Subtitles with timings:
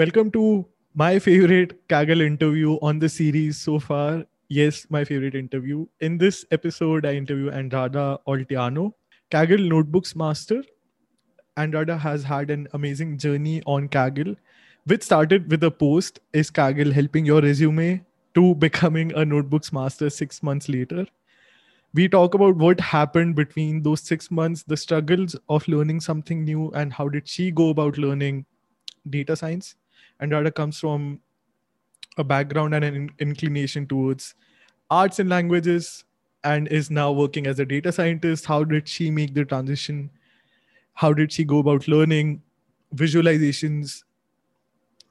[0.00, 0.64] Welcome to
[0.94, 4.24] my favorite Kaggle interview on the series so far.
[4.48, 5.84] Yes, my favorite interview.
[6.00, 8.94] In this episode, I interview Andrada Olteanu,
[9.30, 10.62] Kaggle Notebooks Master.
[11.58, 14.36] Andrada has had an amazing journey on Kaggle,
[14.86, 18.02] which started with a post Is Kaggle helping your resume
[18.34, 21.04] to becoming a Notebooks Master six months later?
[21.92, 26.70] We talk about what happened between those six months, the struggles of learning something new,
[26.70, 28.46] and how did she go about learning
[29.08, 29.76] data science
[30.22, 31.20] Andrada comes from
[32.18, 34.34] a background and an inclination towards
[34.90, 36.04] arts and languages
[36.44, 38.46] and is now working as a data scientist.
[38.46, 40.10] How did she make the transition?
[40.94, 42.42] How did she go about learning
[42.94, 44.02] visualizations,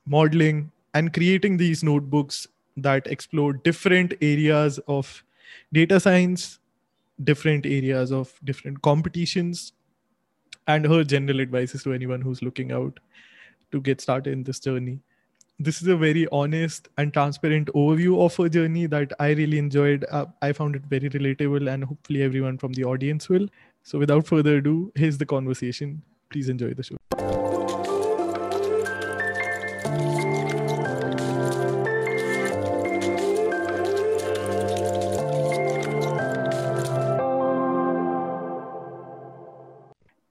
[0.05, 5.23] modeling, and creating these notebooks that explore different areas of
[5.71, 6.59] data science,
[7.23, 9.73] different areas of different competitions,
[10.67, 12.99] and her general advices to anyone who's looking out
[13.71, 14.99] to get started in this journey.
[15.59, 20.05] This is a very honest and transparent overview of a journey that I really enjoyed.
[20.09, 23.47] Uh, I found it very relatable, and hopefully, everyone from the audience will.
[23.83, 26.01] So, without further ado, here's the conversation.
[26.29, 27.78] Please enjoy the show.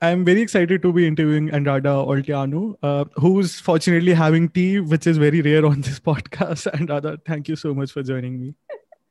[0.08, 5.18] I'm very excited to be interviewing Andrada Olteanu, uh, who's fortunately having tea, which is
[5.18, 6.66] very rare on this podcast.
[6.72, 8.54] Andrada, thank you so much for joining me.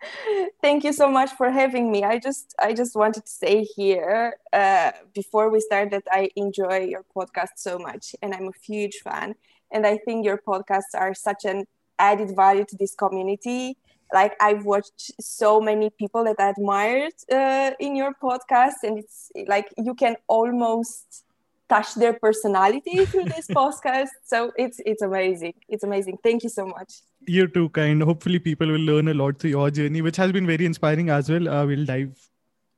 [0.64, 2.04] thank you so much for having me.
[2.04, 6.80] I just I just wanted to say here uh, before we start that I enjoy
[6.94, 9.36] your podcast so much, and I'm a huge fan.
[9.72, 11.66] And I think your podcasts are such an
[12.00, 13.78] added value to this community
[14.14, 19.32] like I've watched so many people that I admired uh, in your podcast, and it's
[19.48, 21.24] like you can almost
[21.70, 24.10] touch their personality through this podcast.
[24.26, 25.54] So it's it's amazing.
[25.68, 26.18] It's amazing.
[26.24, 27.02] Thank you so much.
[27.28, 28.02] You're too kind.
[28.02, 31.30] Hopefully, people will learn a lot through your journey, which has been very inspiring as
[31.30, 31.50] well.
[31.50, 32.30] Uh, we'll dive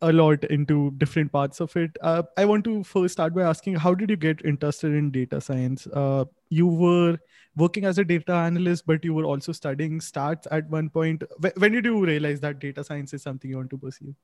[0.02, 1.98] a lot into different parts of it.
[2.02, 5.42] Uh, I want to first start by asking, how did you get interested in data
[5.42, 5.88] science?
[5.88, 7.18] Uh, you were
[7.60, 11.24] working as a data analyst, but you were also studying stats at one point.
[11.58, 14.16] When did you realize that data science is something you want to pursue?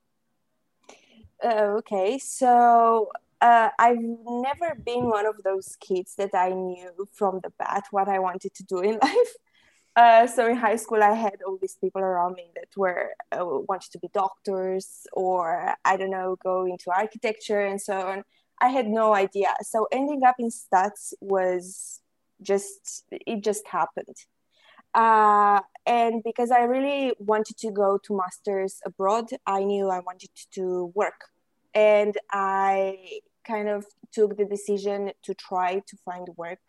[1.44, 3.10] Uh, okay, so
[3.42, 8.08] uh, I've never been one of those kids that I knew from the bat what
[8.08, 9.34] I wanted to do in life.
[9.96, 13.46] Uh, so in high school, I had all these people around me that were uh,
[13.46, 18.24] wanted to be doctors or I don't know, go into architecture and so on.
[18.62, 19.54] I had no idea.
[19.62, 22.02] So ending up in stats was
[22.42, 24.16] just it just happened.
[24.94, 30.30] Uh, and because i really wanted to go to masters abroad i knew i wanted
[30.52, 31.22] to work.
[31.74, 36.60] And i kind of took the decision to try to find work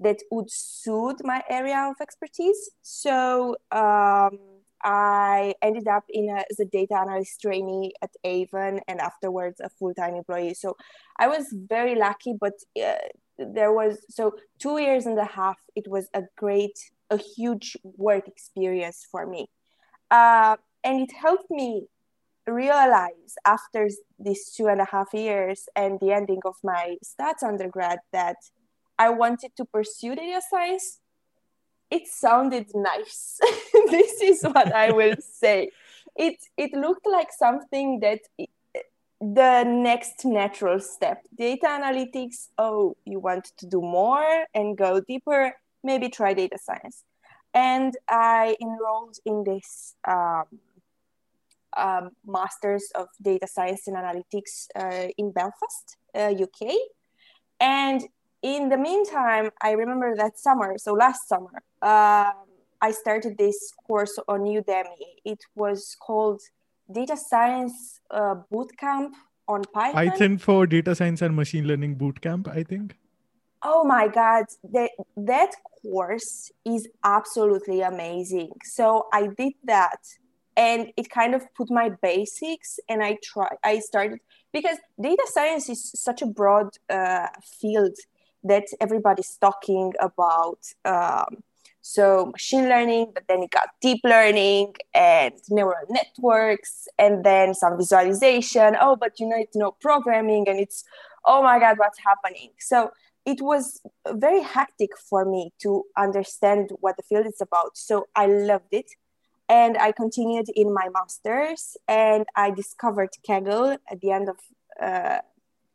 [0.00, 2.70] that would suit my area of expertise.
[2.82, 4.38] So um,
[4.82, 9.70] I ended up in a, as a data analyst trainee at Avon and afterwards a
[9.70, 10.54] full-time employee.
[10.54, 10.76] So
[11.18, 12.94] I was very lucky, but uh,
[13.38, 15.58] there was so two years and a half.
[15.74, 16.78] It was a great,
[17.10, 19.48] a huge work experience for me,
[20.10, 21.88] uh, and it helped me
[22.46, 28.00] realize after these two and a half years and the ending of my stats undergrad
[28.12, 28.36] that
[28.98, 31.00] I wanted to pursue data science
[31.94, 33.38] it sounded nice.
[33.90, 35.70] this is what I will say.
[36.16, 38.20] It it looked like something that
[39.20, 41.22] the next natural step.
[41.36, 42.48] Data analytics.
[42.58, 45.54] Oh, you want to do more and go deeper?
[45.82, 47.04] Maybe try data science.
[47.52, 50.44] And I enrolled in this um,
[51.76, 56.74] um, Masters of Data Science and Analytics uh, in Belfast, uh, UK.
[57.60, 58.02] And
[58.42, 62.44] in the meantime, I remember that summer, so last summer, um,
[62.80, 65.06] I started this course on Udemy.
[65.24, 66.42] It was called
[66.90, 69.12] Data Science uh, Bootcamp
[69.48, 69.94] on Python.
[69.94, 72.96] Python for Data Science and Machine Learning Bootcamp, I think.
[73.62, 75.52] Oh my God, that, that
[75.82, 78.50] course is absolutely amazing.
[78.64, 80.00] So I did that
[80.56, 84.20] and it kind of put my basics and i try i started
[84.52, 87.26] because data science is such a broad uh,
[87.60, 87.96] field
[88.44, 91.42] that everybody's talking about um,
[91.86, 97.76] so machine learning but then it got deep learning and neural networks and then some
[97.76, 100.82] visualization oh but you need to know programming and it's
[101.26, 102.90] oh my god what's happening so
[103.26, 103.82] it was
[104.12, 108.90] very hectic for me to understand what the field is about so i loved it
[109.48, 114.36] and I continued in my master's and I discovered Kaggle at the end of
[114.80, 115.18] uh,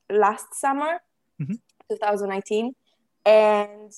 [0.09, 1.01] last summer,
[1.39, 1.53] mm-hmm.
[1.91, 2.73] 2019.
[3.27, 3.91] And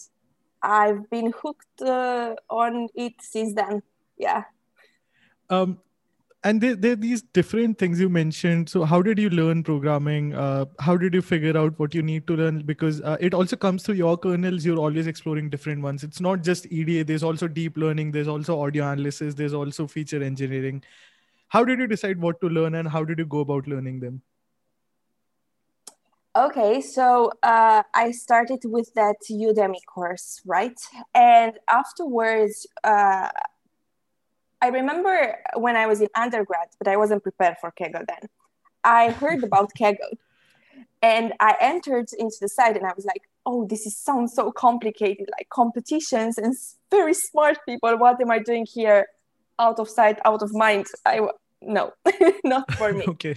[0.62, 3.82] I've been hooked uh, on it since then.
[4.18, 4.44] Yeah.
[5.50, 5.80] Um,
[6.44, 8.70] and there, there are these different things you mentioned.
[8.70, 10.34] So how did you learn programming?
[10.34, 12.64] Uh, how did you figure out what you need to learn?
[12.64, 14.66] Because uh, it also comes through your kernels.
[14.66, 16.04] You're always exploring different ones.
[16.04, 18.12] It's not just eda there's also deep learning.
[18.12, 19.36] There's also audio analysis.
[19.36, 20.84] There's also feature engineering.
[21.50, 24.22] How did you decide what to learn and how did you go about learning them
[26.36, 30.80] okay so uh, i started with that udemy course right
[31.14, 33.30] and afterwards uh,
[34.62, 38.30] I remember when I was in undergrad, but I wasn't prepared for Kaggle then.
[38.84, 40.18] I heard about Kaggle
[41.02, 44.52] and I entered into the site and I was like, oh, this is, sounds so
[44.52, 46.56] complicated, like competitions and
[46.92, 47.98] very smart people.
[47.98, 49.08] What am I doing here?
[49.58, 50.88] Out of sight, out of mind.
[51.06, 51.28] I
[51.62, 51.94] no,
[52.44, 53.06] not for me.
[53.08, 53.36] okay.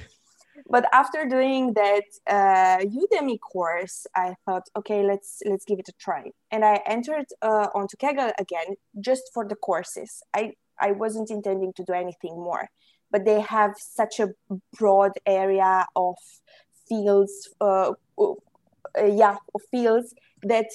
[0.69, 5.93] But after doing that uh, Udemy course, I thought, okay, let's let's give it a
[5.99, 6.31] try.
[6.51, 10.23] And I entered uh, onto Kaggle again just for the courses.
[10.33, 12.69] I I wasn't intending to do anything more.
[13.11, 14.31] But they have such a
[14.79, 16.17] broad area of
[16.89, 18.35] fields, uh, uh,
[19.05, 19.37] yeah,
[19.71, 20.67] fields that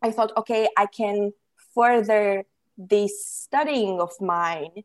[0.00, 1.32] I thought, okay, I can
[1.74, 2.44] further
[2.76, 4.84] this studying of mine,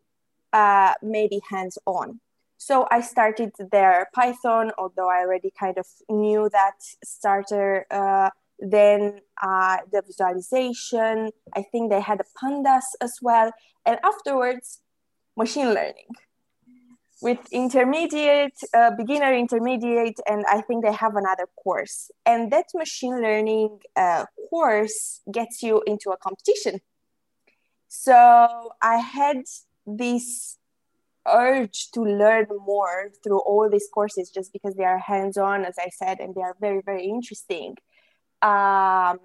[0.53, 2.19] uh, maybe hands on.
[2.57, 7.86] So I started there Python, although I already kind of knew that starter.
[7.92, 11.30] Uh, then uh, the visualization.
[11.56, 13.51] I think they had a pandas as well,
[13.86, 14.80] and afterwards,
[15.36, 16.09] machine learning
[17.21, 22.12] with intermediate, uh, beginner, intermediate, and I think they have another course.
[22.25, 26.80] And that machine learning uh, course gets you into a competition.
[27.88, 29.44] So I had
[29.86, 30.57] this
[31.27, 35.75] urge to learn more through all these courses just because they are hands on, as
[35.79, 37.75] I said, and they are very, very interesting.
[38.41, 39.19] Um,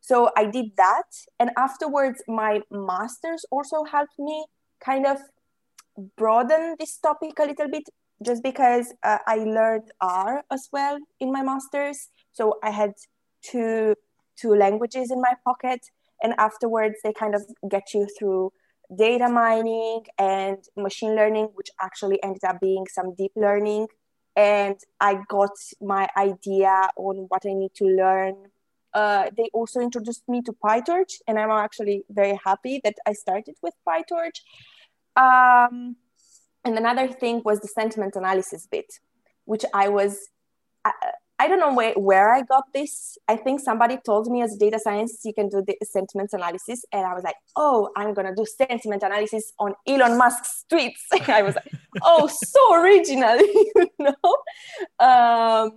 [0.00, 1.08] so I did that.
[1.38, 4.46] And afterwards, my master's also helped me
[4.84, 5.18] kind of
[6.16, 7.84] broaden this topic a little bit
[8.24, 12.08] just because uh, I learned R as well in my master's.
[12.32, 12.92] So I had
[13.42, 13.94] two
[14.36, 15.80] two languages in my pocket.
[16.22, 18.52] And afterwards, they kind of get you through
[18.96, 23.88] data mining and machine learning, which actually ended up being some deep learning.
[24.34, 28.46] And I got my idea on what I need to learn
[28.94, 33.56] uh, they also introduced me to PyTorch, and I'm actually very happy that I started
[33.62, 34.40] with PyTorch.
[35.16, 35.96] Um,
[36.64, 38.92] and another thing was the sentiment analysis bit,
[39.44, 40.28] which I was,
[40.84, 40.92] I,
[41.42, 43.18] I don't know where, where I got this.
[43.26, 46.84] I think somebody told me as a data science, you can do the sentiment analysis.
[46.92, 51.02] And I was like, oh, I'm going to do sentiment analysis on Elon Musk's tweets.
[51.28, 55.04] I was like, oh, so original, you know?
[55.04, 55.72] Um,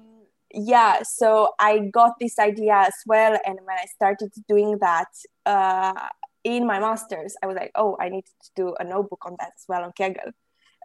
[0.58, 5.10] yeah so i got this idea as well and when i started doing that
[5.46, 6.08] uh,
[6.46, 9.52] in my masters i was like oh i need to do a notebook on that
[9.58, 10.32] as well on kaggle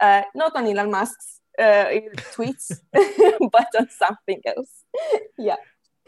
[0.01, 1.87] uh, not on elon musk's uh,
[2.35, 2.73] tweets
[3.53, 4.85] but on something else
[5.39, 5.57] yeah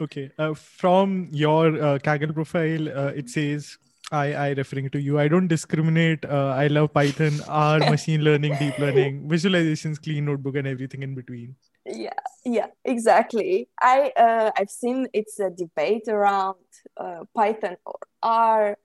[0.01, 3.77] okay uh, from your uh, kaggle profile uh, it says
[4.11, 5.17] I, I referring to you.
[5.17, 6.23] I don't discriminate.
[6.23, 11.15] Uh, I love Python, R, machine learning, deep learning, visualizations, clean notebook, and everything in
[11.15, 12.13] between yeah
[12.45, 16.55] yeah exactly i uh, i've seen it's a debate around
[16.97, 18.77] uh, python or r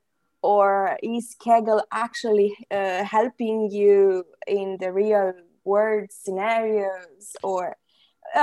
[0.42, 5.32] or is kaggle actually uh, helping you in the real
[5.72, 7.76] world scenarios or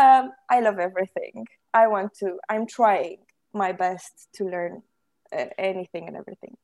[0.01, 3.17] um, i love everything i want to i'm trying
[3.53, 4.82] my best to learn
[5.38, 6.55] uh, anything and everything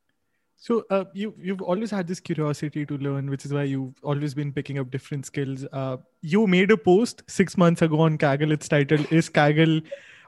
[0.62, 4.32] so uh, you you've always had this curiosity to learn, which is why you've always
[4.32, 5.64] been picking up different skills.
[5.72, 8.52] Uh, you made a post six months ago on Kaggle.
[8.52, 9.82] It's titled "Is Kaggle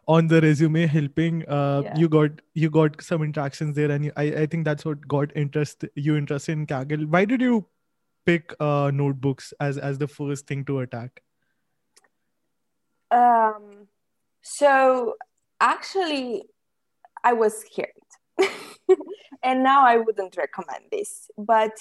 [0.08, 1.98] on the resume helping?" Uh, yeah.
[1.98, 5.36] You got you got some interactions there, and you, I I think that's what got
[5.44, 7.06] interest you interested in Kaggle.
[7.16, 7.64] Why did you
[8.24, 11.22] pick uh, notebooks as as the first thing to attack?
[13.10, 13.88] Um.
[14.42, 15.14] So
[15.60, 16.44] actually,
[17.22, 17.90] I was scared.
[19.42, 21.30] and now I wouldn't recommend this.
[21.38, 21.72] But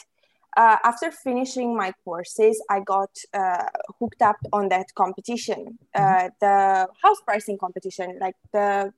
[0.55, 3.65] uh, after finishing my courses, I got uh,
[3.99, 6.27] hooked up on that competition, uh, mm-hmm.
[6.39, 8.93] the house pricing competition, like the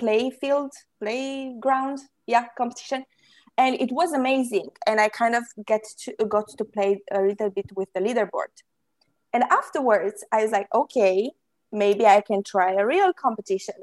[0.00, 3.04] playfield, playground, yeah, competition.
[3.56, 4.68] And it was amazing.
[4.86, 8.52] And I kind of get to, got to play a little bit with the leaderboard.
[9.32, 11.30] And afterwards, I was like, okay,
[11.72, 13.74] maybe I can try a real competition.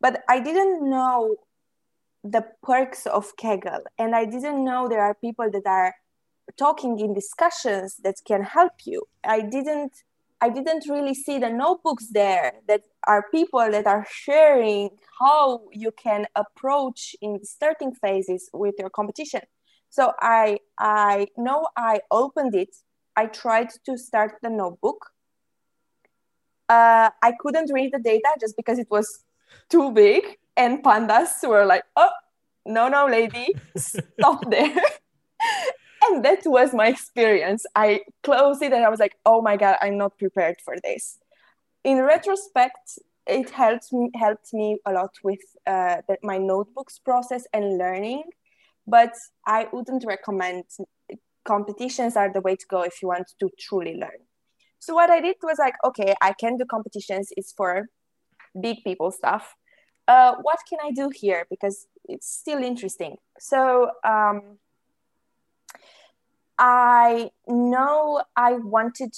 [0.00, 1.36] But I didn't know
[2.22, 3.84] the perks of Kaggle.
[3.98, 5.94] And I didn't know there are people that are
[6.56, 9.92] talking in discussions that can help you i didn't
[10.40, 15.90] i didn't really see the notebooks there that are people that are sharing how you
[15.92, 19.40] can approach in starting phases with your competition
[19.90, 22.74] so i i know i opened it
[23.16, 25.10] i tried to start the notebook
[26.68, 29.24] uh, i couldn't read the data just because it was
[29.68, 32.10] too big and pandas were like oh
[32.66, 34.82] no no lady stop there
[36.06, 37.64] and that was my experience.
[37.74, 41.18] I closed it and I was like, oh my God, I'm not prepared for this.
[41.84, 47.46] In retrospect, it helped me, helped me a lot with uh, the, my notebooks process
[47.52, 48.24] and learning,
[48.86, 49.12] but
[49.46, 50.64] I wouldn't recommend
[51.44, 54.20] competitions are the way to go if you want to truly learn.
[54.78, 57.28] So what I did was like, okay, I can do competitions.
[57.36, 57.88] It's for
[58.58, 59.54] big people stuff.
[60.06, 61.46] Uh, what can I do here?
[61.48, 63.16] Because it's still interesting.
[63.38, 64.58] So um,
[66.58, 69.14] I know I wanted,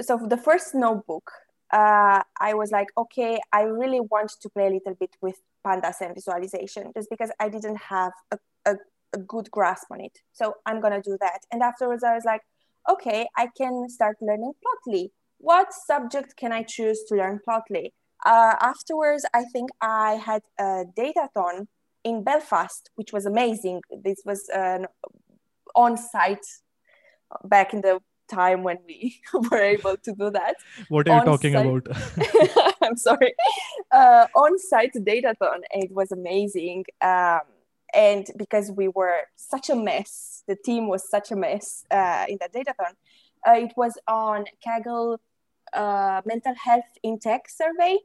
[0.00, 1.30] so the first notebook,
[1.72, 6.00] uh, I was like, okay, I really want to play a little bit with pandas
[6.00, 8.76] and visualization just because I didn't have a, a,
[9.14, 10.18] a good grasp on it.
[10.32, 11.40] So I'm going to do that.
[11.50, 12.42] And afterwards, I was like,
[12.88, 15.10] okay, I can start learning Plotly.
[15.38, 17.90] What subject can I choose to learn Plotly?
[18.24, 21.66] Uh, afterwards, I think I had a datathon
[22.04, 23.82] in Belfast, which was amazing.
[24.04, 24.86] This was an
[25.74, 26.46] on site
[27.44, 30.56] back in the time when we were able to do that.
[30.88, 31.86] What are you talking about?
[32.82, 33.34] I'm sorry.
[33.90, 36.84] Uh, on site datathon, it was amazing.
[37.00, 37.40] Um,
[37.94, 42.38] and because we were such a mess, the team was such a mess uh, in
[42.40, 42.94] that datathon,
[43.46, 45.18] uh, it was on Kaggle
[45.72, 47.98] uh, mental health in tech survey.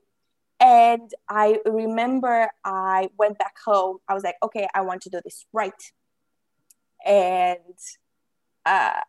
[0.59, 3.97] And I remember I went back home.
[4.07, 5.73] I was like, okay, I want to do this right
[7.05, 7.77] and
[8.65, 8.99] uh,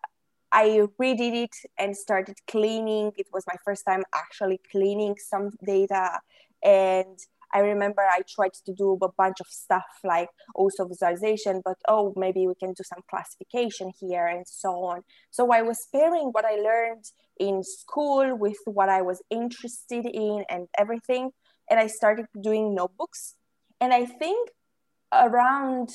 [0.53, 3.13] I redid it and started cleaning.
[3.17, 6.21] It was my first time actually cleaning some data.
[6.63, 7.19] And
[7.55, 12.13] I remember I tried to do a bunch of stuff like also visualization, but oh,
[12.17, 15.03] maybe we can do some classification here and so on.
[15.31, 17.05] So I was pairing what I learned
[17.39, 21.31] in school with what I was interested in and everything.
[21.71, 23.37] And I started doing notebooks.
[23.81, 24.51] And I think
[25.13, 25.89] around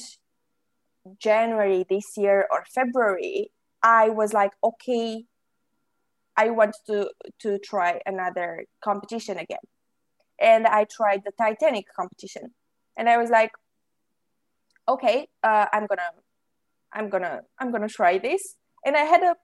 [1.20, 5.26] January this year or February, I was like, okay,
[6.36, 9.66] I want to to try another competition again,
[10.40, 12.54] and I tried the Titanic competition,
[12.98, 13.52] and I was like,
[14.88, 16.12] okay, uh, I'm gonna,
[16.94, 18.56] I'm gonna, I'm gonna try this,
[18.86, 19.36] and I had a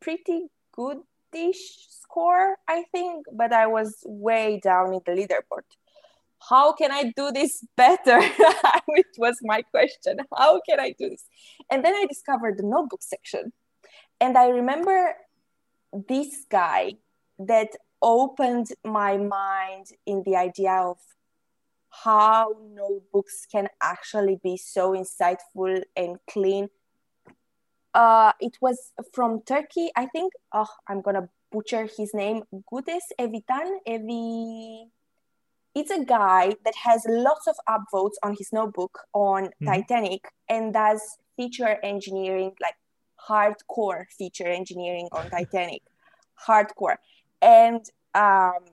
[0.00, 5.64] pretty goodish score, I think, but I was way down in the leaderboard
[6.48, 8.20] how can I do this better?
[8.86, 10.18] Which was my question.
[10.36, 11.24] How can I do this?
[11.70, 13.52] And then I discovered the notebook section.
[14.24, 15.16] And I remember
[15.92, 16.94] this guy
[17.38, 20.96] that opened my mind in the idea of
[21.90, 26.70] how notebooks can actually be so insightful and clean.
[27.92, 30.32] Uh, it was from Turkey, I think.
[30.54, 32.44] Oh, I'm gonna butcher his name.
[32.72, 34.86] Gunes Evitan, Evi
[35.74, 39.66] it's a guy that has lots of upvotes on his notebook on mm-hmm.
[39.66, 41.02] Titanic and does
[41.36, 42.76] feature engineering, like
[43.28, 45.82] hardcore feature engineering on Titanic,
[46.46, 46.96] hardcore.
[47.42, 47.80] And
[48.14, 48.64] um,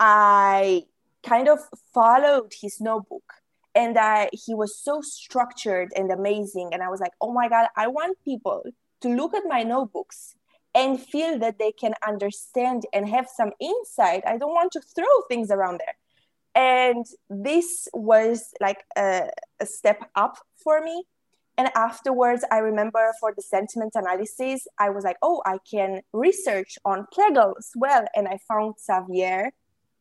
[0.00, 0.84] I
[1.26, 1.58] kind of
[1.92, 3.34] followed his notebook
[3.74, 6.70] and I, he was so structured and amazing.
[6.72, 8.64] And I was like, oh my God, I want people
[9.02, 10.34] to look at my notebooks
[10.74, 14.22] and feel that they can understand and have some insight.
[14.26, 15.96] I don't want to throw things around there.
[16.54, 19.30] And this was like a,
[19.60, 21.04] a step up for me.
[21.58, 26.78] And afterwards, I remember for the sentiment analysis, I was like, oh, I can research
[26.84, 28.04] on Kaggle as well.
[28.14, 29.50] And I found Xavier,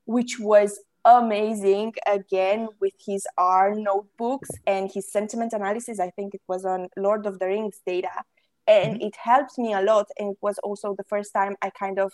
[0.06, 6.00] which was amazing again with his R notebooks and his sentiment analysis.
[6.00, 8.24] I think it was on Lord of the Rings data
[8.68, 9.08] and mm-hmm.
[9.08, 12.12] it helped me a lot and it was also the first time i kind of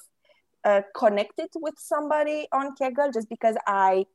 [0.63, 4.05] uh, connected with somebody on kaggle just because i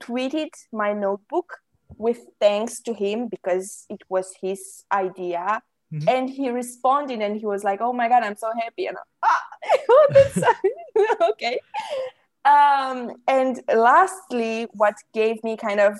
[0.00, 1.58] tweeted my notebook
[1.98, 5.62] with thanks to him because it was his idea.
[5.92, 6.08] Mhm.
[6.08, 8.86] and he responded and he was like oh my god i'm so happy.
[8.86, 9.42] And ah,
[9.90, 10.06] oh,
[11.30, 11.60] okay.
[12.44, 15.98] Um and lastly what gave me kind of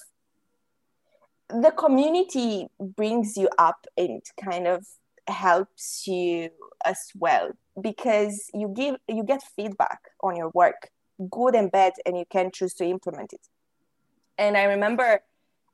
[1.48, 4.86] the community brings you up and kind of
[5.28, 6.48] helps you
[6.84, 10.88] as well because you give you get feedback on your work
[11.30, 13.44] good and bad and you can choose to implement it.
[14.38, 15.20] And i remember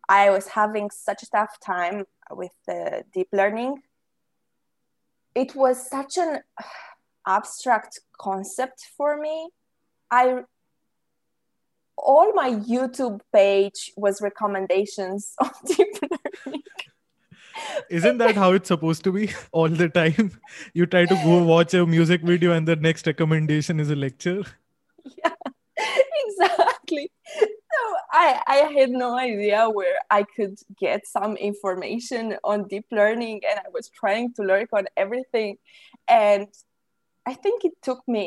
[0.09, 3.83] i was having such a tough time with the deep learning
[5.35, 6.41] it was such an
[7.27, 9.51] abstract concept for me
[10.11, 10.43] i
[11.97, 16.63] all my youtube page was recommendations of deep learning
[17.91, 20.33] Isn't that how it's supposed to be all the time?
[20.75, 24.43] You try to go watch a music video and the next recommendation is a lecture.
[25.25, 25.35] yeah
[26.27, 27.11] exactly
[28.21, 33.57] I, I had no idea where i could get some information on deep learning and
[33.61, 35.51] i was trying to learn on everything.
[36.09, 36.49] And
[37.31, 38.25] i think it took me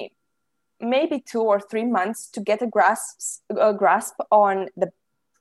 [0.80, 4.90] maybe two or three months to get a grasp a grasp on the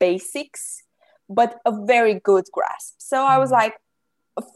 [0.01, 0.83] basics
[1.29, 2.93] but a very good grasp.
[3.11, 3.59] So i was Mhm.
[3.63, 3.75] like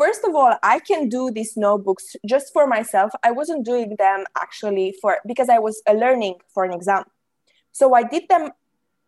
[0.02, 3.10] first of all i can do these notebooks just for myself.
[3.28, 7.04] I wasn't doing them actually for because i was uh, learning for an exam.
[7.78, 8.44] So i did them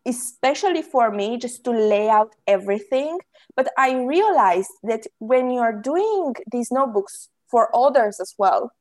[0.06, 3.18] especially for me just to lay out everything.
[3.56, 8.72] But i realized that when you're doing these notebooks for others as well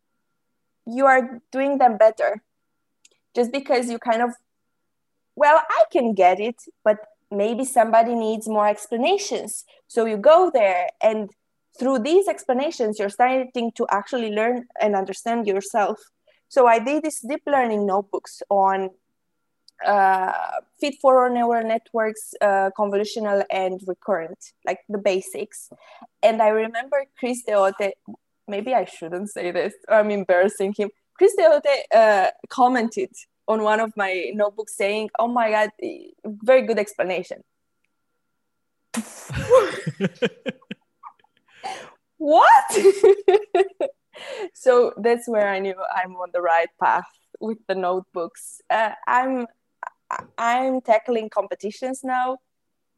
[0.86, 2.44] you are doing them better.
[3.36, 4.32] Just because you kind of
[5.36, 6.98] well i can get it but
[7.32, 9.66] maybe somebody needs more explanations.
[9.88, 11.30] So you go there and
[11.78, 16.00] through these explanations you're starting to actually learn and understand yourself.
[16.48, 18.92] So i did these deep learning notebooks on
[19.86, 20.32] uh,
[20.80, 25.70] feed forward neural networks uh, convolutional and recurrent like the basics.
[26.24, 27.92] And i remember chris deotte
[28.48, 30.90] maybe i shouldn't say this i'm embarrassing him.
[31.18, 33.12] Chris deotte uh, commented
[33.48, 35.70] on one of my notebooks saying oh my god
[36.44, 37.44] very good explanation.
[42.18, 42.78] What?
[44.54, 47.06] So that's where i knew i'm on the right path
[47.40, 48.62] with the notebooks.
[48.70, 49.46] Uh, i'm
[50.38, 52.38] i'm tackling competitions now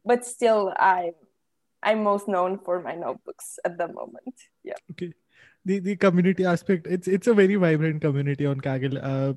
[0.04, 1.12] but still i'm
[1.82, 5.12] i'm most known for my notebooks at the moment yeah okay.
[5.64, 8.98] The the community aspect, it's it's a very vibrant community on Kaggle.
[9.02, 9.34] Uh,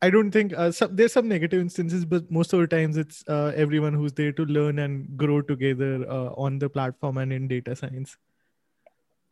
[0.00, 3.24] I don't think uh, some, there's some negative instances, but most of the times it's
[3.28, 7.48] uh, everyone who's there to learn and grow together uh, on the platform and in
[7.48, 8.16] data science.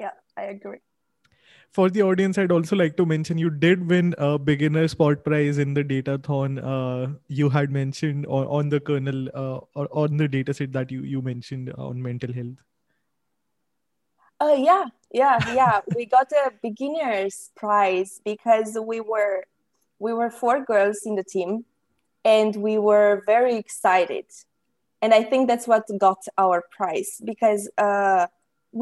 [0.01, 0.81] yeah i agree
[1.77, 5.59] For the audience, I'd also like to mention you did win a beginner spot prize
[5.59, 6.59] in the datathon.
[6.65, 11.21] Uh, you had mentioned on, the kernel uh, or on the dataset that you you
[11.21, 12.57] mentioned on mental health.
[14.41, 15.81] Oh yeah, yeah, yeah.
[15.95, 19.45] we got a beginners prize because we were
[19.99, 21.67] we were four girls in the team
[22.25, 24.25] and we were very excited.
[25.03, 28.29] And I think that's what got our prize because uh,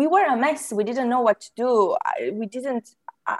[0.01, 0.73] we were a mess.
[0.79, 1.71] We didn't know what to do.
[2.13, 2.87] I- We didn't
[3.33, 3.37] uh,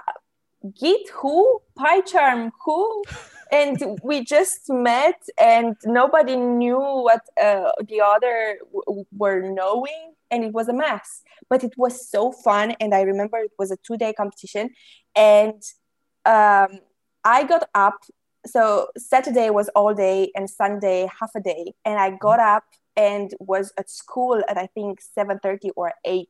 [0.81, 3.03] Git who, PyCharm who,
[3.59, 3.77] and
[4.09, 5.19] we just met
[5.53, 8.35] and nobody knew what uh, the other
[8.73, 11.07] w- were knowing and it was a mess
[11.51, 14.65] but it was so fun and i remember it was a two day competition
[15.15, 15.61] and
[16.35, 16.69] um,
[17.23, 17.97] i got up
[18.55, 22.63] so saturday was all day and sunday half a day and i got up
[22.95, 26.27] and was at school at i think 7.30 or 8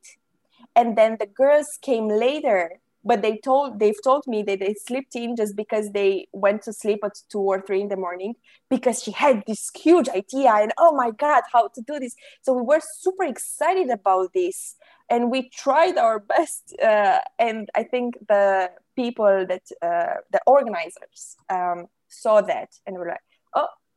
[0.74, 5.14] and then the girls came later but they told they've told me that they slept
[5.14, 8.34] in just because they went to sleep at two or three in the morning
[8.68, 12.16] because she had this huge idea and oh my god how to do this.
[12.42, 14.74] So we were super excited about this.
[15.08, 21.36] And we tried our best uh, and i think the people that uh, the organizers
[21.48, 23.25] um, saw that and were like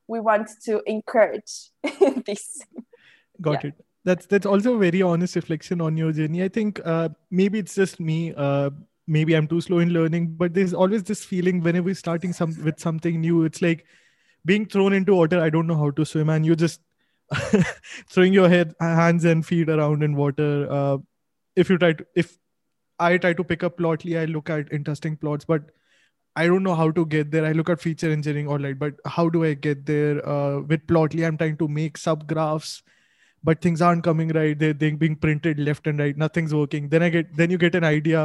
[0.09, 1.71] we want to encourage
[2.25, 2.61] this
[3.41, 3.69] Got Yeah.
[3.69, 3.85] it.
[4.05, 6.43] That's that's also a very honest reflection on your journey.
[6.43, 8.33] I think uh, maybe it's just me.
[8.35, 8.69] Uh,
[9.07, 12.55] maybe I'm too slow in learning, but there's always this feeling whenever we're starting some
[12.63, 13.43] with something new.
[13.43, 13.85] It's like
[14.45, 15.41] being thrown into water.
[15.41, 16.81] I don't know how to swim, and you're just
[18.09, 20.67] throwing your head, hands, and feet around in water.
[20.71, 20.97] Uh,
[21.55, 22.37] if you try to, if
[22.99, 25.63] I try to pick up Plotly, I look at interesting plots, but
[26.41, 27.45] I don't know how to get there.
[27.45, 30.27] I look at feature engineering, or like, but how do I get there?
[30.35, 32.81] Uh, with Plotly, I'm trying to make subgraphs
[33.49, 37.01] but things aren't coming right they're, they're being printed left and right nothing's working then
[37.01, 38.23] i get then you get an idea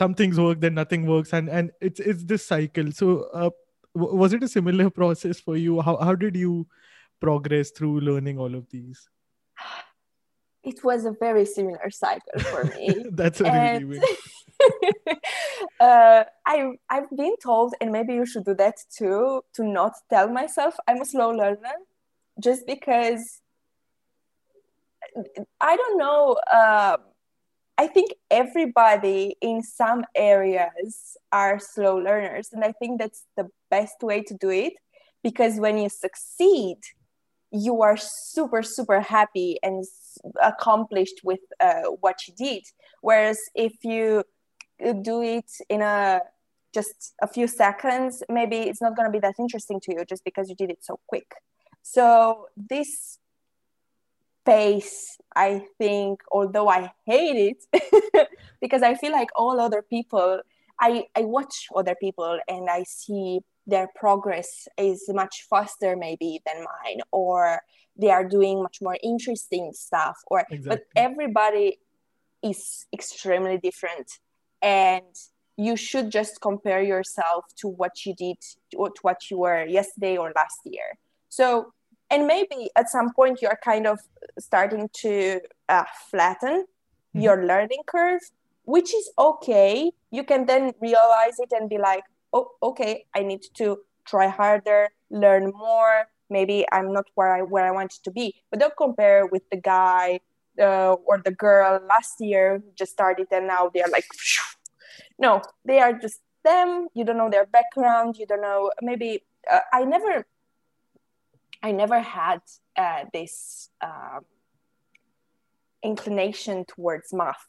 [0.00, 3.48] some things work then nothing works and and it's it's this cycle so uh,
[3.96, 6.66] w- was it a similar process for you how, how did you
[7.22, 9.08] progress through learning all of these
[10.62, 13.04] it was a very similar cycle for me.
[13.12, 14.16] That's a And- relieving.
[15.80, 20.28] uh, I I've been told, and maybe you should do that too, to not tell
[20.28, 21.76] myself I'm a slow learner,
[22.40, 23.40] just because
[25.60, 26.36] I don't know.
[26.52, 26.96] Uh,
[27.76, 33.96] I think everybody in some areas are slow learners, and I think that's the best
[34.02, 34.74] way to do it
[35.22, 36.78] because when you succeed,
[37.50, 39.84] you are super super happy and
[40.42, 42.64] accomplished with uh, what you did.
[43.00, 44.24] Whereas if you
[45.02, 46.20] do it in a
[46.74, 50.24] just a few seconds, maybe it's not going to be that interesting to you just
[50.24, 51.32] because you did it so quick.
[51.82, 53.18] So this
[54.44, 58.28] pace, I think, although I hate it,
[58.60, 60.40] because I feel like all other people,
[60.80, 66.56] I, I watch other people and I see their progress is much faster maybe than
[66.56, 67.62] mine, or
[67.96, 71.78] they are doing much more interesting stuff, or but everybody
[72.42, 74.10] is extremely different
[74.64, 75.04] and
[75.56, 78.38] you should just compare yourself to what you did
[78.72, 80.98] to what you were yesterday or last year.
[81.28, 81.72] So
[82.10, 83.98] and maybe at some point you're kind of
[84.38, 86.64] starting to uh, flatten
[87.14, 87.22] Mhm.
[87.24, 88.22] your learning curve
[88.66, 89.92] which is okay.
[90.10, 93.66] You can then realize it and be like oh okay i need to
[94.10, 96.08] try harder learn more.
[96.30, 98.26] Maybe i'm not where i where i wanted to be.
[98.50, 100.20] But don't compare with the guy
[100.66, 104.06] uh, or the girl last year who just started and now they're like
[105.18, 106.88] no they are just them.
[106.94, 108.16] You don't know their background.
[108.18, 110.26] You don't know maybe uh, i never
[111.62, 112.40] i never had
[112.76, 114.20] uh, this um,
[115.82, 117.46] inclination towards math.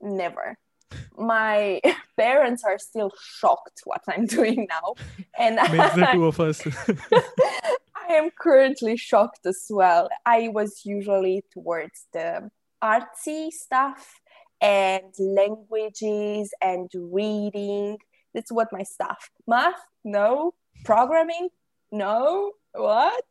[0.00, 0.56] Never.
[1.16, 1.80] My
[2.16, 4.94] parents are still shocked what i'm doing now.
[5.38, 6.62] And Makes the two of us.
[8.08, 10.08] I am currently shocked as well.
[10.26, 12.50] I was usually towards the
[12.82, 14.19] artsy stuff
[14.60, 17.98] and languages and reading.
[18.34, 19.30] That's what my stuff.
[19.46, 20.54] Math, no.
[20.84, 21.48] Programming,
[21.90, 22.52] no.
[22.72, 23.24] What?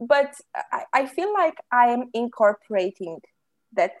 [0.00, 0.34] But
[0.72, 3.20] I, I feel like I am incorporating
[3.72, 3.94] that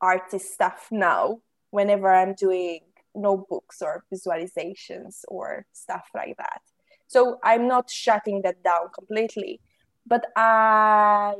[0.00, 2.80] artist stuff now whenever I'm doing
[3.14, 6.60] notebooks or visualizations or stuff like that.
[7.08, 9.60] So I'm not shutting that down completely,
[10.06, 11.34] but I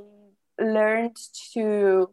[0.58, 1.16] learned
[1.52, 2.10] to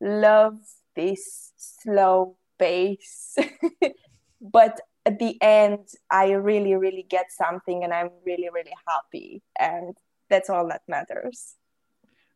[0.00, 0.58] love
[0.96, 3.36] this slow pace.
[4.40, 9.42] but at the end, I really, really get something and I'm really, really happy.
[9.58, 9.96] And
[10.30, 11.54] that's all that matters.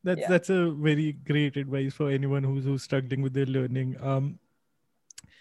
[0.04, 0.28] That's Yeah.
[0.28, 3.96] that's a very great advice for anyone who's who's struggling with their learning.
[4.00, 4.38] Um,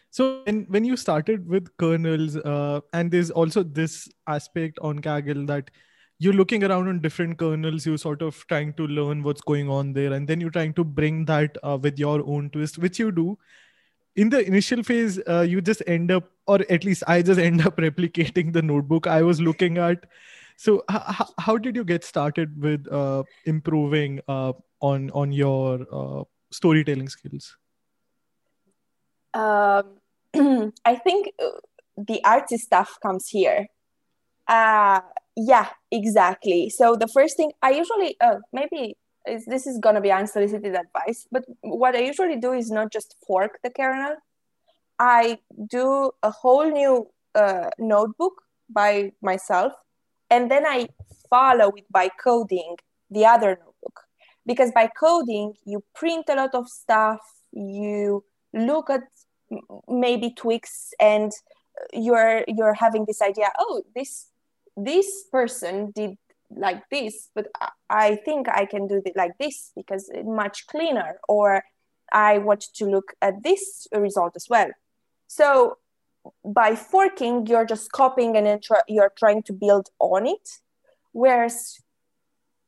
[0.09, 5.45] so when when you started with kernels, uh, and there's also this aspect on Kaggle
[5.47, 5.69] that
[6.19, 9.93] you're looking around on different kernels, you're sort of trying to learn what's going on
[9.93, 13.11] there, and then you're trying to bring that uh, with your own twist, which you
[13.11, 13.37] do.
[14.15, 17.65] In the initial phase, uh, you just end up, or at least I just end
[17.65, 20.05] up replicating the notebook I was looking at.
[20.55, 26.23] So h- how did you get started with uh, improving uh, on on your uh,
[26.51, 27.55] storytelling skills?
[29.35, 30.01] Um,
[30.83, 31.59] I think uh,
[31.95, 33.67] the artist stuff comes here.
[35.39, 36.69] Yeah, exactly.
[36.71, 38.97] So the first thing I usually, uh, maybe
[39.27, 43.15] is, this is gonna be unsolicited advice, but what I usually do is not just
[43.27, 44.15] fork the kernel.
[44.97, 45.37] I
[45.69, 49.73] do a whole new uh, notebook by myself,
[50.31, 50.89] and then I
[51.29, 52.77] follow it by coding
[53.11, 54.01] the other notebook.
[54.43, 57.19] Because by coding, you print a lot of stuff,
[57.51, 58.23] you
[58.53, 59.03] look at
[59.87, 61.31] maybe tweaks, and
[61.93, 63.51] you're you're having this idea.
[63.59, 64.31] Oh, this
[64.77, 66.17] this person did
[66.55, 67.47] like this, but
[67.89, 71.19] I- think I can do it like this because it's much cleaner.
[71.27, 71.63] Or
[72.13, 74.71] I want to look at this result as well.
[75.27, 75.77] So
[76.45, 80.61] by forking, you're just copying and you're trying to build on it.
[81.11, 81.79] Whereas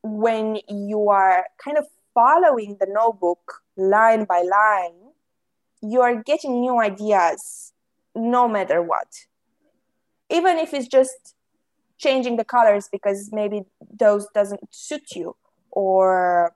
[0.04, 5.14] when you are kind of following the notebook line by line,
[5.82, 7.74] you are getting new ideas
[8.16, 9.08] no matter what.
[10.30, 11.36] Even if it's just
[12.00, 15.36] changing the colors because maybe those doesn't suit you
[15.72, 16.54] or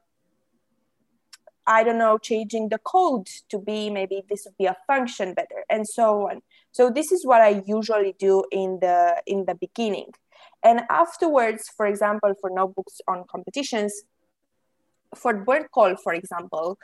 [1.66, 5.64] I don't know, changing the code to be maybe this would be a function better,
[5.70, 6.42] and so on.
[6.72, 10.12] So this is what I usually do in the in the beginning,
[10.62, 13.94] and afterwards, for example, for notebooks on competitions,
[15.16, 16.78] for bird call, for example,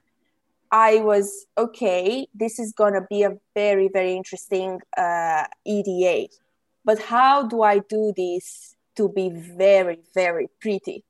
[0.71, 2.27] I was okay.
[2.33, 6.29] This is gonna be a very very interesting uh, EDA,
[6.89, 11.05] but how do I do this to be very very pretty?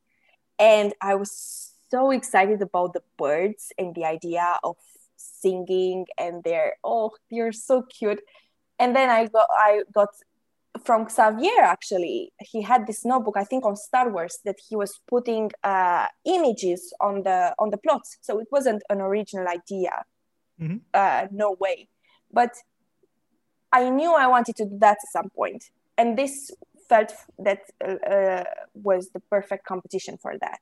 [0.71, 1.31] And I was
[1.89, 4.75] so excited about the birds and the idea of
[5.15, 8.21] singing and they're oh they're so cute.
[8.77, 10.09] And then i got i got
[10.83, 12.33] from xavier actually.
[12.51, 16.81] He had this notebook i think on star wars that he was putting uh, images
[16.99, 18.17] on the on the plots.
[18.19, 19.93] So it wasn't an original idea.
[20.61, 20.79] Mm-hmm.
[20.93, 21.87] uh, no way.
[22.39, 22.51] But
[23.71, 25.69] i knew i wanted to do that at some point.
[25.97, 26.51] And this
[26.87, 30.61] felt that uh, was the perfect competition for that.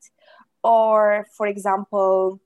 [0.63, 2.39] Or for example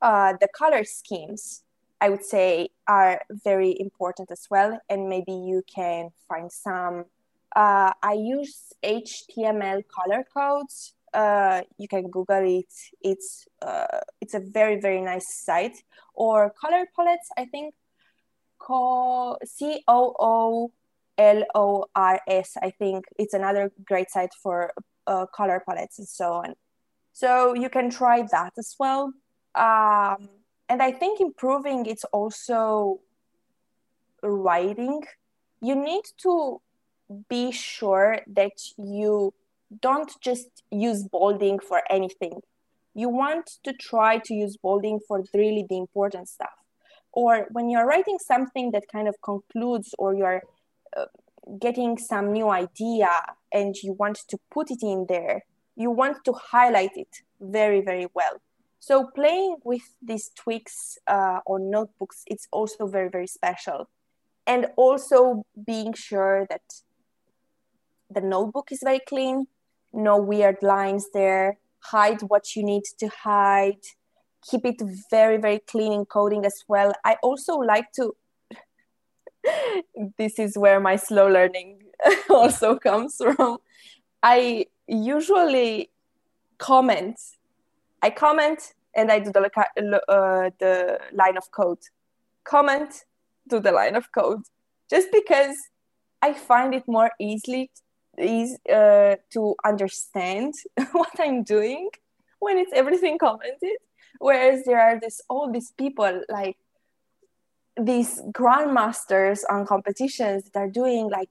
[0.00, 1.62] uh, the color schemes
[2.00, 4.80] i would say are very important as well.
[4.90, 7.04] And maybe you can find some.
[7.54, 10.94] Uh, i use html color codes.
[11.14, 12.72] Uh, you can google it.
[13.02, 15.84] It's uh, it's a very very nice site.
[16.14, 17.74] Or color palettes i think
[18.66, 20.70] call c o o
[21.18, 24.56] l o r s i think it's another great site for
[25.12, 26.54] uh, color palettes and so on
[27.12, 29.12] so you can try that as well.
[29.54, 30.28] Um,
[30.68, 33.00] and I think improving it's also
[34.22, 35.02] writing.
[35.60, 36.60] You need to
[37.28, 39.34] be sure that you
[39.80, 42.40] don't just use bolding for anything.
[42.94, 46.61] You want to try to use bolding for really the important stuff.
[47.12, 50.42] Or when you're writing something that kind of concludes, or you're
[50.96, 51.06] uh,
[51.60, 53.10] getting some new idea
[53.52, 55.44] and you want to put it in there,
[55.76, 58.40] you want to highlight it very, very well.
[58.78, 63.88] So playing with these tweaks uh, on notebooks, it's also very, very special.
[64.46, 66.62] And also being sure that
[68.10, 69.46] the notebook is very clean,
[69.92, 73.84] no weird lines there, hide what you need to hide,
[74.48, 76.92] keep it very, very clean in coding as well.
[77.04, 78.14] I also like to,
[80.18, 81.82] this is where my slow learning
[82.30, 83.58] also comes from.
[84.22, 85.90] I usually
[86.58, 87.18] comment.
[88.02, 91.78] I comment and I do the uh, the line of code.
[92.44, 92.92] Comment,
[93.48, 94.42] do the line of code,
[94.90, 95.56] just because
[96.20, 97.70] I find it more easily
[98.18, 100.54] is uh, to understand
[100.92, 101.88] what I'm doing
[102.40, 103.78] when it's everything commented.
[104.22, 106.56] Whereas there are this all these people like
[107.76, 111.28] these grandmasters on competitions that are doing like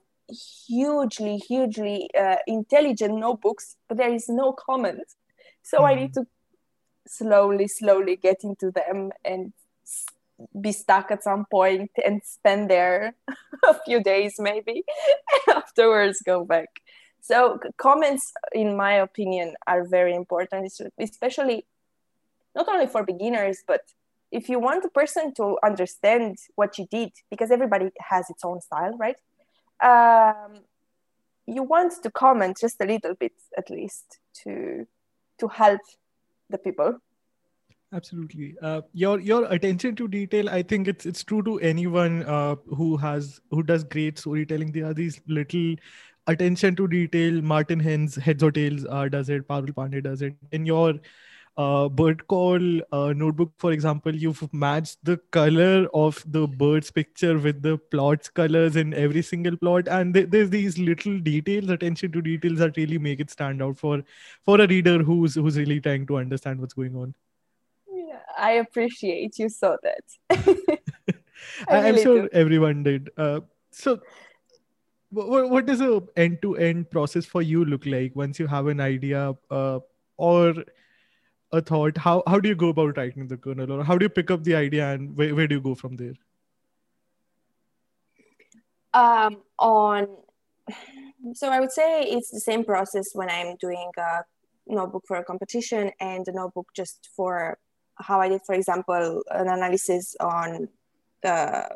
[0.68, 5.04] hugely, hugely uh, intelligent notebooks, but there is no comment.
[5.62, 5.84] So mm.
[5.88, 6.22] I need mm-hmm.
[6.22, 6.28] to
[7.06, 9.54] slowly, slowly get into them and
[10.60, 13.14] be stuck at some point and spend there
[13.68, 14.84] a few days maybe
[15.46, 16.68] and afterwards go back
[17.20, 21.64] so comments in my opinion are very important especially
[22.54, 23.82] not only for beginners but
[24.30, 28.60] if you want a person to understand what you did because everybody has its own
[28.60, 29.16] style right?
[29.82, 30.60] Um,
[31.46, 34.86] you want to comment just a little bit at least to
[35.38, 35.80] to help
[36.50, 36.98] the people.
[37.92, 38.54] Absolutely.
[38.62, 42.96] Uh, your your attention to detail i think it's it's true to anyone uh, who
[42.96, 44.72] has who does great storytelling.
[44.72, 45.74] There are these little
[46.26, 47.42] attention to detail.
[47.42, 49.46] Martin Henze heads or tails uh, does it.
[49.46, 50.34] Parul Pandey does it.
[50.52, 50.94] In your
[51.56, 52.60] uh, bird call
[52.92, 58.28] uh, notebook, for example, you've matched the color of the bird's picture with the plot's
[58.28, 62.76] colors in every single plot, and th- there's these little details, attention to details that
[62.76, 64.02] really make it stand out for
[64.44, 67.14] for a reader who's who's really trying to understand what's going on.
[67.86, 70.04] Yeah, I appreciate you saw that.
[71.68, 72.28] I am sure do.
[72.32, 73.10] everyone did.
[73.16, 74.00] Uh, so
[75.10, 79.34] what, what does a end-to-end process for you look like once you have an idea
[79.50, 79.78] uh,
[80.16, 80.54] or
[81.52, 84.08] a thought how how do you go about writing the kernel or how do you
[84.08, 86.14] pick up the idea and where, where do you go from there?
[88.94, 90.08] Um on
[91.34, 94.22] so i would say it's the same process when i'm doing a
[94.66, 97.58] notebook for a competition and a notebook just for
[97.96, 100.68] how i did for example an analysis on
[101.22, 101.68] the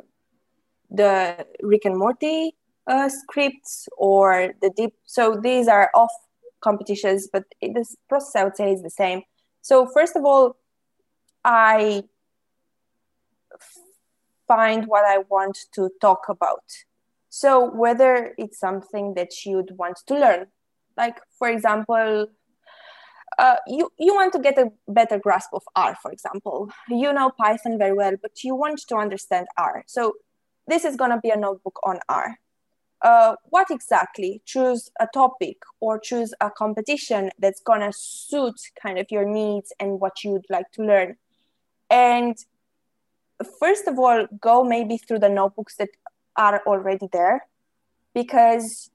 [0.91, 2.53] the rick and morty
[2.87, 6.13] uh, scripts or the deep so these are off
[6.61, 9.23] competitions but this process i would say is the same
[9.67, 10.57] so, first of all,
[11.45, 12.05] I
[14.47, 16.63] find what I want to talk about.
[17.31, 20.47] So, whether it's something that you'd want to learn,
[20.97, 22.29] like, for example,
[23.41, 26.71] uh, you, you want to get a better grasp of R, for example.
[26.89, 29.83] You know Python very well, but you want to understand R.
[29.89, 30.13] So,
[30.69, 32.39] this is going to be a notebook on R
[33.07, 39.07] uh, what exactly choose a topic or choose a competition that's gonna suit kind of
[39.11, 41.15] your needs and what you'd like to learn
[41.89, 42.35] and
[43.61, 45.91] first of all go maybe through the notebooks that
[46.37, 47.47] are already there
[48.13, 48.91] because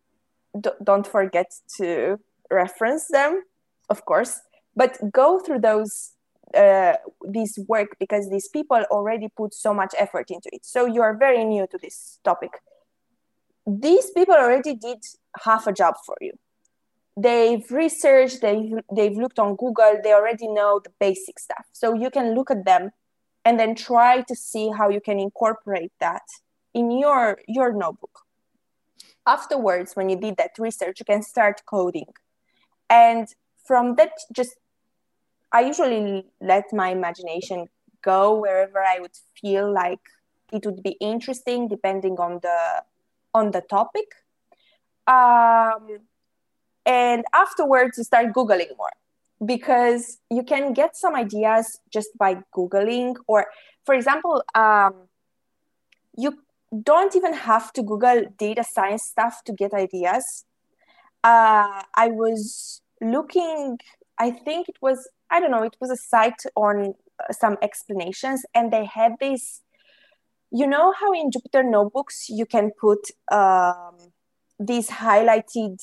[0.60, 2.20] d- don't forget to
[2.52, 3.42] reference them
[3.90, 4.42] of course
[4.76, 6.12] but go through those
[6.54, 10.66] uh, this work because these people already put so much effort into it.
[10.66, 12.52] So you are very new to this topic.
[13.66, 15.04] These people already did
[15.44, 16.34] half a job for you.
[17.18, 21.66] They've researched, they've, they've looked on Google, they already know the basic stuff.
[21.72, 22.92] So you can look at them
[23.44, 26.24] and then try to see how you can incorporate that
[26.74, 28.22] in your, your notebook.
[29.28, 32.14] Afterwards, when you did that research, you can start coding.
[32.90, 33.28] And
[33.66, 34.56] from that, just
[35.52, 37.68] I usually let my imagination
[38.02, 40.00] go wherever I would feel like
[40.52, 42.84] it would be interesting, depending on the
[43.34, 44.06] on the topic.
[45.08, 46.00] Um,
[46.86, 48.92] and afterwards, you start googling more
[49.46, 53.16] because you can get some ideas just by googling.
[53.28, 53.48] Or,
[53.86, 54.94] for example, um,
[56.18, 56.40] you
[56.84, 60.46] don't even have to Google data science stuff to get ideas.
[61.24, 63.80] Uh, I was looking.
[64.20, 66.94] I think it was I don't know, it was a site on
[67.32, 69.62] some explanations, and they had this.
[70.52, 73.00] You know how in Jupyter notebooks you can put
[73.32, 73.96] um,
[74.60, 75.80] these highlighted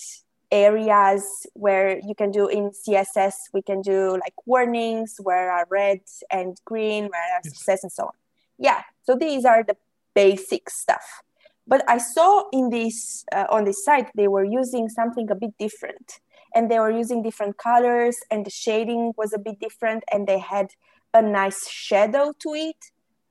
[0.51, 6.01] areas where you can do in CSS, we can do like warnings where are red
[6.31, 8.13] and green, where are success and so on.
[8.59, 9.77] Yeah, so these are the
[10.15, 11.23] basic stuff.
[11.67, 15.53] But I saw in this uh, on this site they were using something a bit
[15.59, 16.21] different
[16.55, 20.39] and they were using different colors and the shading was a bit different and they
[20.39, 20.69] had
[21.13, 22.77] a nice shadow to it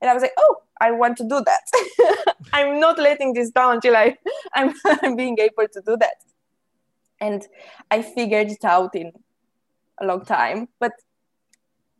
[0.01, 3.75] and i was like oh i want to do that i'm not letting this down
[3.75, 4.17] until I,
[4.53, 6.23] I'm, I'm being able to do that
[7.19, 7.47] and
[7.89, 9.11] i figured it out in
[9.99, 10.91] a long time but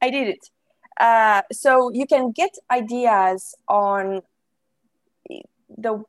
[0.02, 0.50] i did it
[1.00, 4.22] uh, so you can get ideas on
[5.78, 6.04] the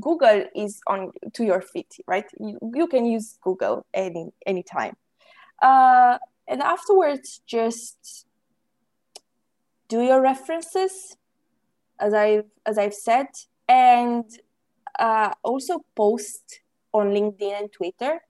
[0.00, 2.24] Google is on to your feet, right?
[2.38, 4.96] You, you can use Google any anytime.
[5.62, 8.26] Uh, and afterwards, just
[9.88, 11.16] do your references,
[12.04, 13.28] as I've as I've said,
[13.68, 14.24] and
[14.98, 16.60] uh, also post
[16.92, 18.20] on LinkedIn and Twitter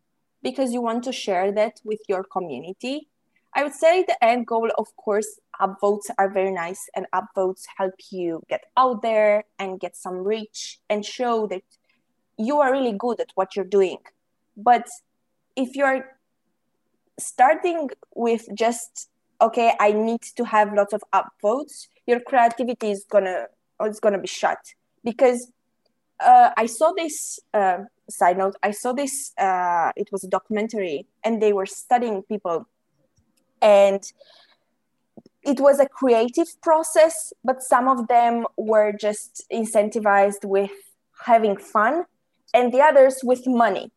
[0.42, 3.08] because you want to share that with your community.
[3.56, 7.94] I would say the end goal, of course, upvotes are very nice, and upvotes help
[8.10, 11.62] you get out there and get some reach and show that
[12.36, 13.98] you are really good at what you're doing.
[14.56, 14.86] But
[15.56, 16.04] if you're
[17.18, 19.08] starting with just
[19.40, 23.46] okay, I need to have lots of upvotes, your creativity is gonna
[23.80, 24.58] it's gonna be shut
[25.02, 25.50] because
[26.20, 28.54] uh, I saw this uh, side note.
[28.62, 29.32] I saw this.
[29.36, 32.66] Uh, it was a documentary, and they were studying people
[33.64, 34.12] and
[35.42, 40.76] it was a creative process but some of them were just incentivized with
[41.24, 42.04] having fun
[42.52, 43.90] and the others with money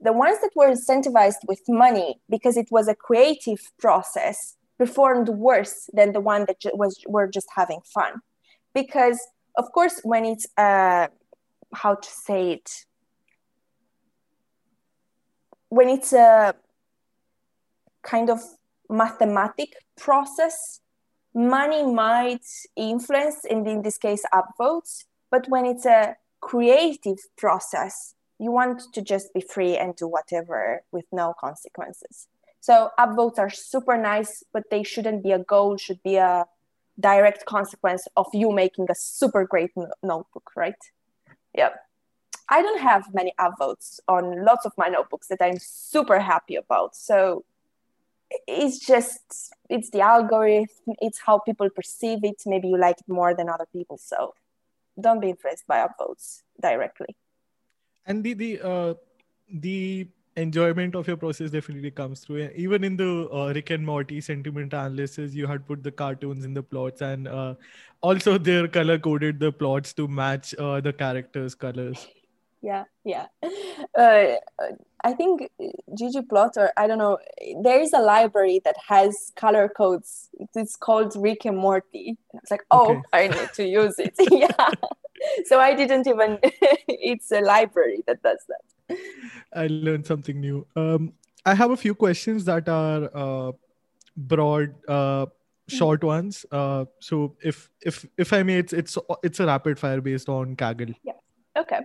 [0.00, 5.90] the ones that were incentivized with money because it was a creative process performed worse
[5.92, 8.12] than the one that was were just having fun
[8.74, 9.20] because
[9.56, 11.08] of course when it's uh
[11.74, 12.70] how to say it
[15.70, 16.54] when it's a
[18.02, 18.40] kind of
[18.88, 20.80] mathematic process,
[21.34, 22.44] money might
[22.76, 25.04] influence, and in this case, upvotes.
[25.30, 30.82] But when it's a creative process, you want to just be free and do whatever
[30.90, 32.26] with no consequences.
[32.60, 36.46] So upvotes are super nice, but they shouldn't be a goal, should be a
[37.00, 39.70] direct consequence of you making a super great
[40.02, 40.82] notebook, right?
[41.56, 41.70] Yeah.
[42.48, 46.96] I don't have many upvotes on lots of my notebooks that I'm super happy about.
[46.96, 47.44] So
[48.46, 50.68] it's just it's the algorithm
[51.00, 54.34] it's how people perceive it maybe you like it more than other people so
[55.00, 57.16] don't be impressed by upvotes directly
[58.06, 58.94] and the the uh
[59.52, 60.06] the
[60.40, 62.50] enjoyment of your process definitely comes through.
[62.54, 66.54] Even in the uh, rick and morty sentiment analysis you had put the cartoons in
[66.54, 67.54] the plots and uh,
[68.00, 72.06] also they're color coded the plots to match uh, the characters colors.
[72.62, 73.26] Yeah yeah.
[73.98, 74.36] Uh,
[75.02, 75.48] i think
[75.98, 77.16] ggplot or i don't know
[77.62, 80.28] there is a library that has color codes.
[80.54, 82.18] It's called rick and morty.
[82.34, 83.02] It's like oh okay.
[83.12, 84.14] i need to use it.
[84.30, 84.70] Yeah.
[85.44, 86.38] So i didn't even
[86.88, 88.69] it's a library that does that
[89.52, 90.66] i learned something new.
[90.76, 91.12] Um,
[91.46, 93.52] i have a few questions that are uh,
[94.16, 95.26] broad uh,
[95.68, 96.44] short ones.
[96.50, 100.56] Uh, so if if if i may it's it's it's a rapid fire based on
[100.56, 100.94] kaggle.
[101.02, 101.18] Yeah.
[101.56, 101.80] Okay.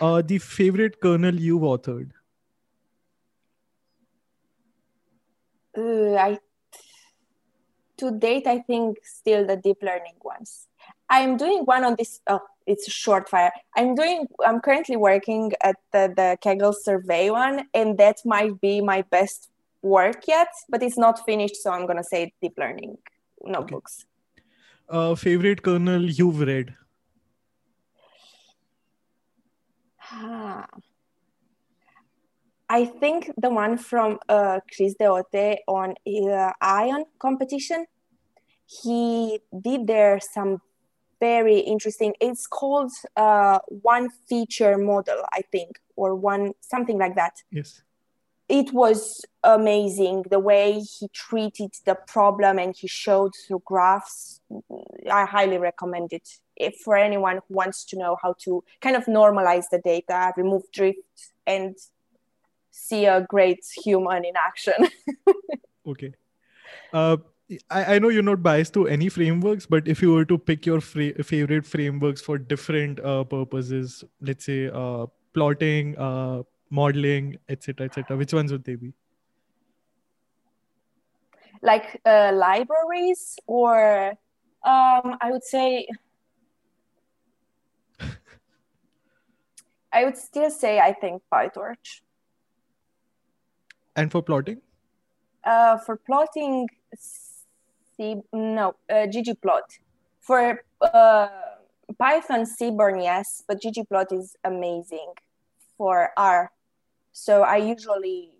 [0.00, 2.10] Uh, the favorite kernel you've authored?
[5.76, 6.38] Uh, I
[7.98, 10.69] to date, I think still the deep learning ones.
[11.10, 12.20] I'm doing one on this.
[12.28, 13.52] Oh, it's a short fire.
[13.76, 14.28] I'm doing.
[14.46, 19.50] I'm currently working at the, the Kaggle survey one, and that might be my best
[19.82, 22.98] work yet, but it's not finished, so I'm gonna say deep learning
[23.42, 24.06] notebooks.
[24.88, 26.74] Uh, favorite kernel you've read?
[30.12, 30.66] Ah.
[32.72, 37.84] I think the one from uh, Chris Deotte on uh, ion competition.
[38.64, 40.60] He did there some
[41.20, 42.14] very interesting.
[42.20, 47.42] It's called uh, one feature model, I think, or one something like that.
[47.52, 47.82] Yes.
[48.48, 54.40] It was amazing the way he treated the problem and he showed through graphs.
[55.08, 59.04] I highly recommend it if for anyone who wants to know how to kind of
[59.04, 60.98] normalize the data, remove drift,
[61.46, 61.76] and
[62.70, 64.88] see a great human in action.
[65.86, 66.12] okay.
[66.92, 67.18] Uh,
[67.70, 70.66] I, I know you're not biased to any frameworks, but if you were to pick
[70.66, 77.86] your fra- favorite frameworks for different uh, purposes, let's say uh, plotting, uh, modeling, etc.,
[77.86, 78.92] etc., which ones would they be?
[81.62, 84.10] Like uh, libraries, or
[84.64, 85.88] um, I would say,
[89.92, 92.02] I would still say I think PyTorch.
[93.96, 94.60] And for plotting?
[95.42, 96.68] Uh, for plotting,
[98.00, 99.68] C, no, uh, ggplot.
[100.20, 101.28] For uh,
[101.98, 105.12] Python, Seaborn, yes, but ggplot is amazing
[105.76, 106.50] for R.
[107.12, 108.30] So I usually,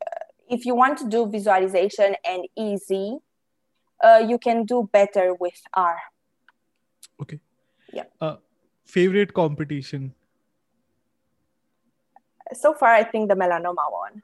[0.00, 3.18] uh, if you want to do visualization and easy,
[4.02, 5.98] uh, you can do better with R.
[7.20, 7.40] Okay.
[7.92, 8.04] Yeah.
[8.20, 8.36] Uh,
[8.84, 10.14] favorite competition?
[12.52, 14.22] So far, I think the melanoma one,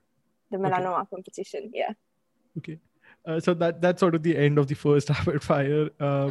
[0.51, 1.11] the melanoma okay.
[1.11, 1.71] competition.
[1.75, 1.93] Yeah.
[2.59, 2.79] Okay.
[3.27, 5.91] Uh, so that that's sort of the end of the first rapid fire.
[6.01, 6.31] Uh,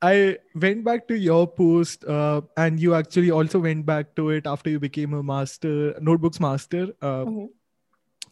[0.00, 4.46] I went back to your post, uh, and you actually also went back to it
[4.46, 6.88] after you became a master notebooks master.
[7.02, 7.46] Uh, mm-hmm.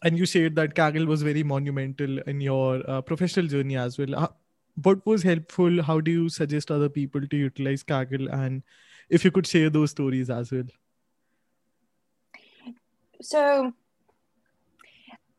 [0.03, 4.35] And you said that Kaggle was very monumental in your uh, professional journey as well.
[4.81, 5.81] what was helpful?
[5.81, 8.27] How do you suggest other people to utilize Kaggle?
[8.33, 8.63] And
[9.09, 10.63] if you could share those stories as well.
[13.21, 13.73] So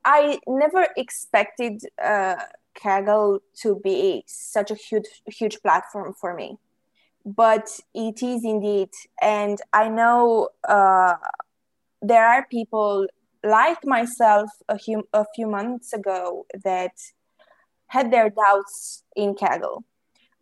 [0.04, 2.36] I never expected uh,
[2.74, 6.58] Kaggle to be such a huge, huge platform for me,
[7.24, 8.90] but it is indeed.
[9.22, 11.14] And I know uh,
[12.02, 13.06] there are people
[13.42, 16.92] like myself a, few, a few months ago that
[17.88, 19.84] had their doubts in Kaggle.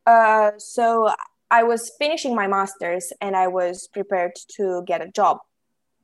[0.07, 1.13] Uh, so
[1.51, 5.39] I was finishing my master's and I was prepared to get a job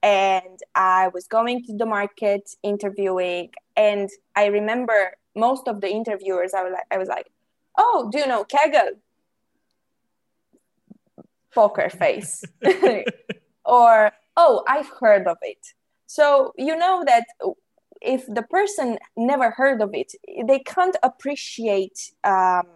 [0.03, 6.55] and I was going to the market interviewing, and I remember most of the interviewers.
[6.55, 7.31] I was like, I was like,
[7.77, 8.99] "Oh, do you know Kaggle?"
[11.55, 12.45] Poker face,
[13.65, 15.75] or "Oh, I've heard of it."
[16.07, 17.25] So you know that
[18.01, 20.13] if the person never heard of it,
[20.47, 22.13] they can't appreciate.
[22.25, 22.67] Um,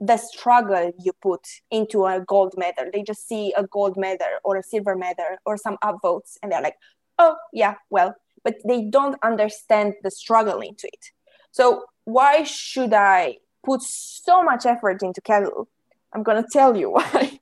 [0.00, 2.86] the struggle you put into a gold medal.
[2.92, 6.62] They just see a gold medal or a silver medal or some upvotes and they're
[6.62, 6.76] like,
[7.18, 11.10] oh, yeah, well, but they don't understand the struggle into it.
[11.50, 15.66] So, why should I put so much effort into Kaggle?
[16.12, 17.40] I'm going to tell you why.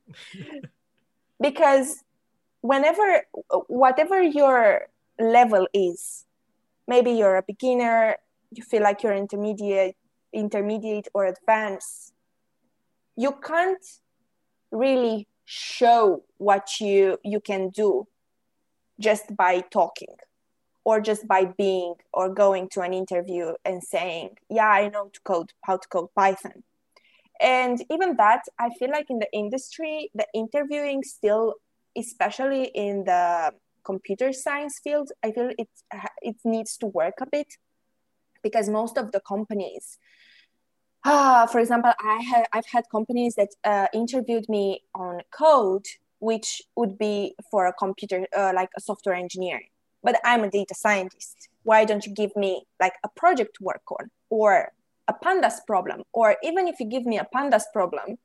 [1.41, 2.03] because
[2.63, 3.23] whenever,
[3.69, 4.89] whatever your
[5.19, 6.25] level is,
[6.89, 8.17] maybe you're a beginner,
[8.51, 9.97] you feel like you're intermediate,
[10.33, 12.13] intermediate or advanced
[13.17, 13.85] you can't
[14.71, 18.07] really show what you you can do
[19.01, 20.17] just by talking
[20.85, 25.21] or just by being or going to an interview and saying yeah i know to
[25.21, 26.63] code how to code python.
[27.41, 31.55] And even that i feel like in the industry the interviewing still
[31.97, 33.53] especially in the
[33.85, 35.69] computer science field i feel it
[36.23, 37.59] it needs to work a bit
[38.43, 39.99] because most of the companies
[41.07, 45.87] uh, for example, I have I've had companies that uh, interviewed me on code,
[46.19, 49.61] which would be for a computer, uh, like a software engineer.
[50.03, 51.49] But I'm a data scientist.
[51.63, 54.73] Why don't you give me like a project to work on or
[55.07, 56.03] a pandas problem?
[56.13, 58.19] Or even if you give me a pandas problem,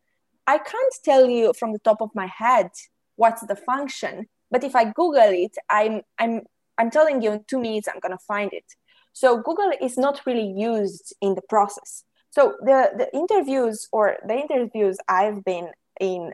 [0.47, 2.71] I can't tell you from the top of my head
[3.15, 4.27] what's the function.
[4.49, 6.41] But if I Google it, I'm I'm
[6.79, 8.65] I'm telling you in two minutes I'm gonna find it.
[9.13, 14.33] So Google is not really used in the process so the the interviews or the
[14.33, 15.69] interviews I've been
[15.99, 16.31] in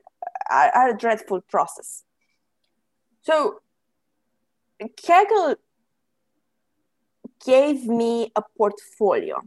[0.49, 2.03] are, are a dreadful process.
[3.23, 3.61] So
[4.79, 5.55] Kaggle
[7.43, 9.41] gave me a portfolio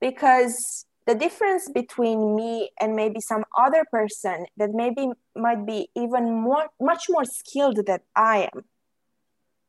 [0.00, 6.32] because the difference between me and maybe some other person that maybe might be even
[6.32, 8.64] more much more skilled than I am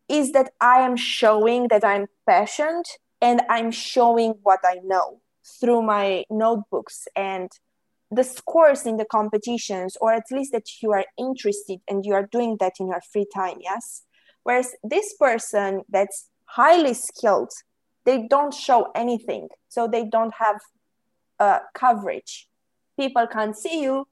[0.07, 2.89] is that I am showing that I'm passionate
[3.21, 7.49] and I'm showing what I know through my notebooks and
[8.11, 12.27] the scores in the competitions, or at least that you are interested and you are
[12.31, 14.03] doing that in your free time, yes?
[14.43, 17.51] Whereas this person that's highly skilled,
[18.05, 19.49] they don't show anything.
[19.67, 20.59] So they don't have
[21.39, 22.47] uh, coverage.
[22.99, 24.07] People can't see you,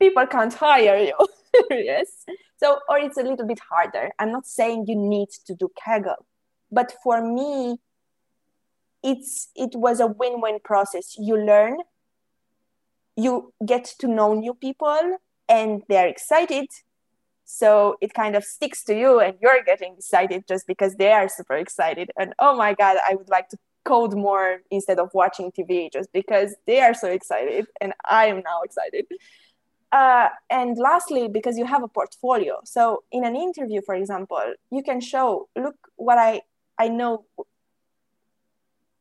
[0.00, 1.14] people can't hire you.
[1.70, 2.24] yes.
[2.56, 4.10] So, or it's a little bit harder.
[4.18, 6.24] I'm not saying you need to do Kaggle,
[6.72, 7.78] but for me,
[9.04, 11.14] it's it was a win-win process.
[11.18, 11.76] You learn,
[13.16, 16.68] you get to know new people, and they're excited.
[17.44, 21.28] So it kind of sticks to you, and you're getting excited just because they are
[21.28, 22.10] super excited.
[22.18, 26.10] And oh my god, I would like to code more instead of watching TV just
[26.12, 29.06] because they are so excited, and I am now excited.
[29.92, 32.60] Uh, and lastly, because you have a portfolio.
[32.64, 36.40] So in an interview, for example, you can show, look what I
[36.78, 37.26] I know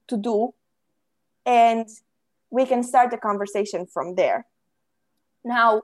[0.07, 0.53] to do,
[1.45, 1.87] and
[2.49, 4.45] we can start the conversation from there.
[5.43, 5.83] Now,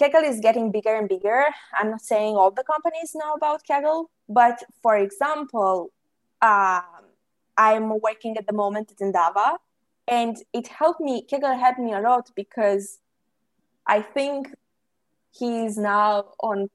[0.00, 1.44] Kaggle is getting bigger and bigger.
[1.72, 5.90] I'm not saying all the companies know about Kaggle, but for example,
[6.42, 6.82] um,
[7.56, 9.56] I'm working at the moment at Endava,
[10.06, 11.24] and it helped me.
[11.30, 12.98] Kaggle helped me a lot because
[13.86, 14.54] I think
[15.32, 16.68] he's now on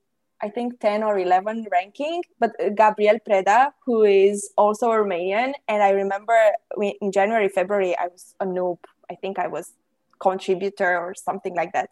[0.43, 5.53] I think 10 or 11 ranking, but uh, Gabriel Preda, who is also Romanian.
[5.67, 6.35] And I remember
[6.79, 8.79] in January, February, I was a noob.
[9.09, 9.73] I think I was
[10.19, 11.89] contributor or something like that.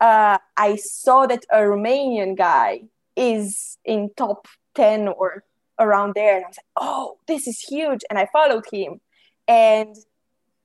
[0.00, 2.82] Uh, I saw that a Romanian guy
[3.16, 5.44] is in top 10 or
[5.78, 6.36] around there.
[6.36, 8.00] And I was like, oh, this is huge.
[8.08, 9.00] And I followed him.
[9.48, 9.96] And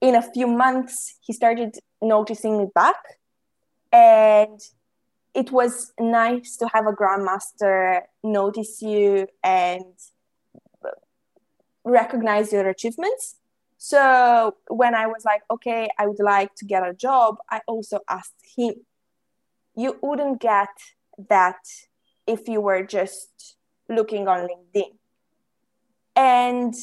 [0.01, 3.01] in a few months, he started noticing me back.
[3.91, 4.59] And
[5.36, 9.83] it was nice to have a grandmaster notice you and
[11.83, 13.36] recognize your achievements.
[13.77, 17.99] So when I was like, okay, I would like to get a job, I also
[18.09, 18.75] asked him.
[19.75, 20.69] You wouldn't get
[21.29, 21.59] that
[22.25, 23.57] if you were just
[23.89, 24.93] looking on LinkedIn.
[26.15, 26.73] And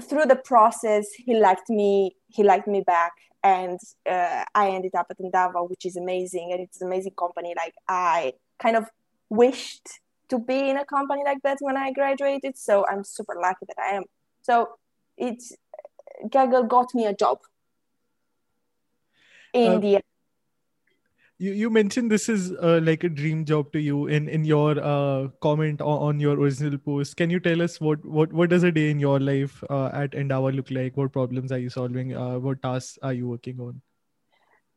[0.00, 2.16] through the process, he liked me.
[2.28, 3.12] He liked me back,
[3.42, 3.78] and
[4.08, 7.54] uh, I ended up at Endava, which is amazing, and it's an amazing company.
[7.56, 8.88] Like I kind of
[9.28, 9.88] wished
[10.28, 13.78] to be in a company like that when I graduated, so I'm super lucky that
[13.78, 14.04] I am.
[14.42, 14.70] So
[15.16, 15.54] it's
[16.28, 17.38] Kaggle got me a job
[19.52, 20.00] in uh, the
[21.42, 24.78] you, you mentioned this is uh, like a dream job to you in in your
[24.90, 27.16] uh, comment on, on, your original post.
[27.16, 30.12] Can you tell us what what what does a day in your life uh, at
[30.12, 30.96] Endava look like?
[30.96, 33.82] What problems are you solving uh, what tasks are you working on?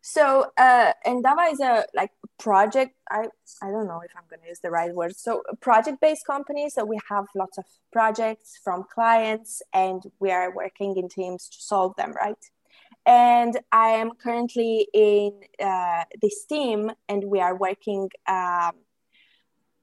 [0.02, 0.26] So
[0.58, 3.20] uh, Endava is a like project i
[3.64, 5.16] i don't know if i'm going to use the right word.
[5.16, 6.70] So project based company.
[6.72, 11.62] So we have lots of projects from clients and we are working in teams to
[11.72, 12.52] solve them right
[13.06, 18.72] and I am currently in uh, this team, and we are working um,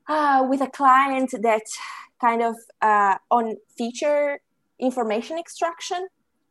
[0.08, 1.62] uh, with a client that
[2.20, 4.40] kind of uh, on feature
[4.78, 6.08] information extraction.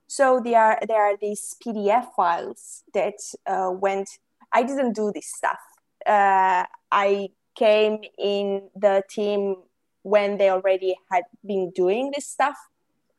[0.07, 4.09] So there are there are these PDF files that uh, went.
[4.53, 5.59] I didn't do this stuff.
[6.05, 9.55] Uh, I came in the team
[10.03, 12.57] when they already had been doing this stuff.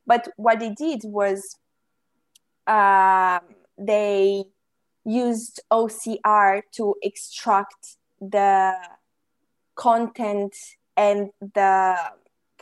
[0.06, 1.56] But what they did was
[2.66, 3.40] um,
[3.78, 4.44] they
[5.04, 8.74] used OCR to extract the
[9.74, 10.54] content
[10.96, 11.96] and the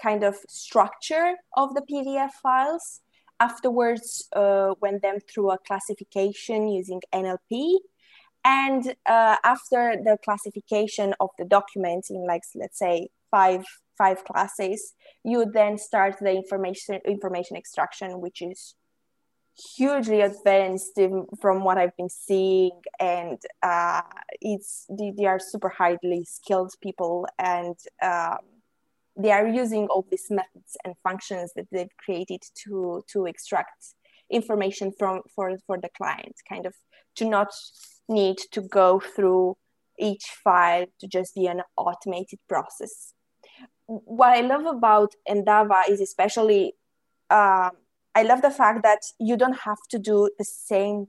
[0.01, 3.01] kind of structure of the PDF files.
[3.39, 7.77] Afterwards, uh, went them through a classification using NLP.
[8.45, 13.65] And uh, after the classification of the documents in, like, let's say, five
[13.99, 14.95] five classes,
[15.25, 18.75] you then start the information information extraction, which is
[19.77, 20.99] hugely advanced
[21.41, 24.03] from what I've been seeing, and uh,
[24.41, 28.39] it's they, they, are super highly skilled people, and um,
[29.17, 33.95] they are using all these methods and functions that they've created to to extract
[34.31, 36.75] information from for for the client, kind of
[37.17, 37.53] to not
[38.09, 39.57] need to go through
[39.99, 43.13] each file to just be an automated process.
[43.87, 46.75] What I love about Endava is especially
[47.29, 47.73] um,
[48.15, 51.09] I love the fact that you don't have to do the same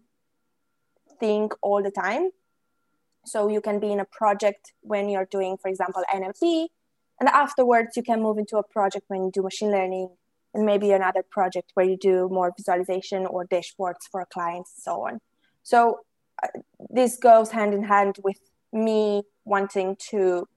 [1.20, 2.32] thing all the time.
[3.26, 6.68] So you can be in a project when you're doing, for example, NLP,
[7.20, 10.10] and afterwards you can move into a project when you do machine learning,
[10.54, 15.08] and maybe another project where you do more visualization or dashboards for clients and so
[15.08, 15.20] on.
[15.64, 16.00] So
[16.44, 16.48] uh,
[16.90, 18.40] this goes hand in hand with
[18.74, 20.48] me wanting to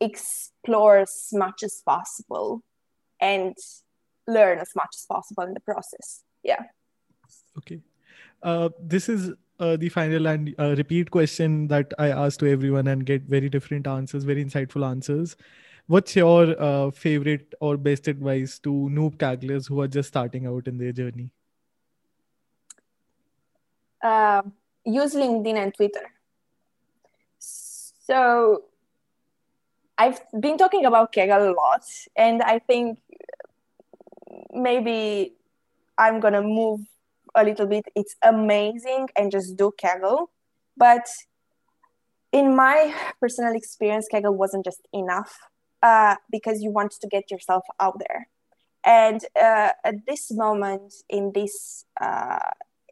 [0.00, 2.62] explore as much as possible
[3.20, 3.56] and
[4.28, 6.22] learn as much as possible in the process.
[6.44, 6.62] Yeah.
[7.56, 7.80] Okay.
[8.42, 12.86] Uh, this is uh, the final and uh, repeat question that I ask to everyone
[12.86, 15.36] and get very different answers, very insightful answers.
[15.86, 20.68] What's your uh, favorite or best advice to noob Kagglers who are just starting out
[20.68, 21.32] in their journey?
[24.02, 24.42] Uh,
[24.84, 26.12] use LinkedIn and Twitter.
[27.38, 28.64] So
[29.96, 31.84] I've been talking about Kaggle a lot,
[32.16, 33.00] and I think
[34.52, 35.34] maybe
[35.96, 36.80] I'm gonna move
[37.34, 37.86] a little bit.
[37.94, 40.26] It's amazing and just do Kaggle.
[40.76, 41.06] But
[42.32, 45.36] in my personal experience, Kaggle wasn't just enough
[45.82, 48.28] uh, because you want to get yourself out there.
[48.84, 52.38] And uh, at this moment, in this uh,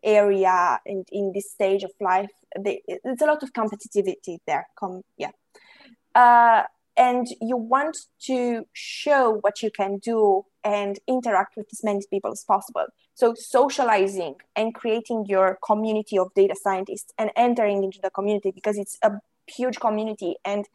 [0.03, 4.67] area, and in, this stage of life, there's a lot of competitivity there.
[4.79, 5.31] Com- yeah.
[6.15, 6.65] Uh,
[6.97, 7.97] and you want
[8.27, 12.87] to show what you can do and interact with as many people as possible.
[13.15, 18.77] So, socializing and creating your community of data scientists and entering into the community because
[18.77, 19.13] it's a
[19.47, 20.35] huge community.
[20.45, 20.67] And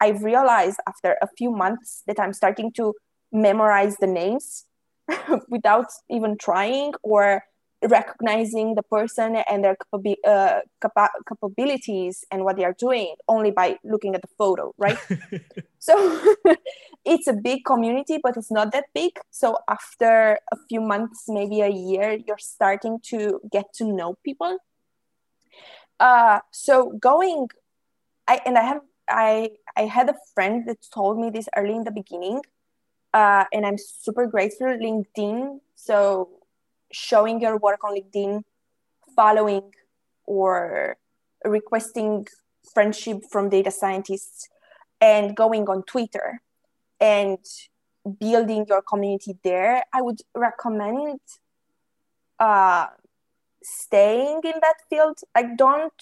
[0.00, 2.94] I've realized after a few months that I'm starting to
[3.32, 4.64] memorize the names
[5.48, 7.44] without even trying or
[7.82, 9.76] recognizing the person and their
[10.26, 14.98] uh, capa- capabilities and what they are doing only by looking at the photo, right?
[15.78, 15.94] so
[17.04, 19.12] it's a big community, but it's not that big.
[19.30, 24.58] So after a few months, maybe a year, you're starting to get to know people.
[26.00, 27.48] Uh, so going,
[28.28, 31.84] I and I have I I had a friend that told me this early in
[31.84, 32.42] the beginning,
[33.14, 34.66] uh, and I'm super grateful.
[34.66, 36.35] LinkedIn, so
[36.92, 38.42] showing your work on LinkedIn,
[39.14, 39.72] following
[40.24, 40.96] or
[41.44, 42.26] requesting
[42.74, 44.48] friendship from data scientists,
[45.00, 46.40] and going on Twitter
[47.00, 47.38] and
[48.18, 51.20] building your community there, I would recommend
[52.38, 52.86] uh,
[53.62, 55.18] staying in that field.
[55.34, 55.92] Like, don't.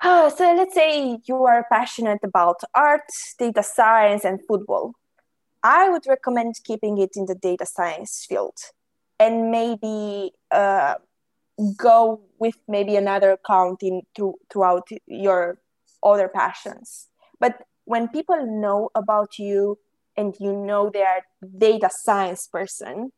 [0.00, 4.92] Uh, so let's say you are passionate about art, data science, and football.
[5.62, 8.54] I would recommend keeping it in the data science field
[9.18, 10.94] and maybe uh,
[11.76, 15.58] go with maybe another account in through, throughout your
[16.02, 17.08] other passions.
[17.40, 19.78] But when people know about you
[20.16, 21.22] and you know they are
[21.58, 23.12] data science person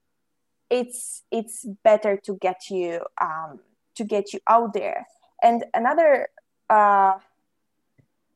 [0.71, 3.61] it's it's better to get you um,
[3.95, 5.07] to get you out there.
[5.43, 6.29] And another
[6.69, 7.15] uh,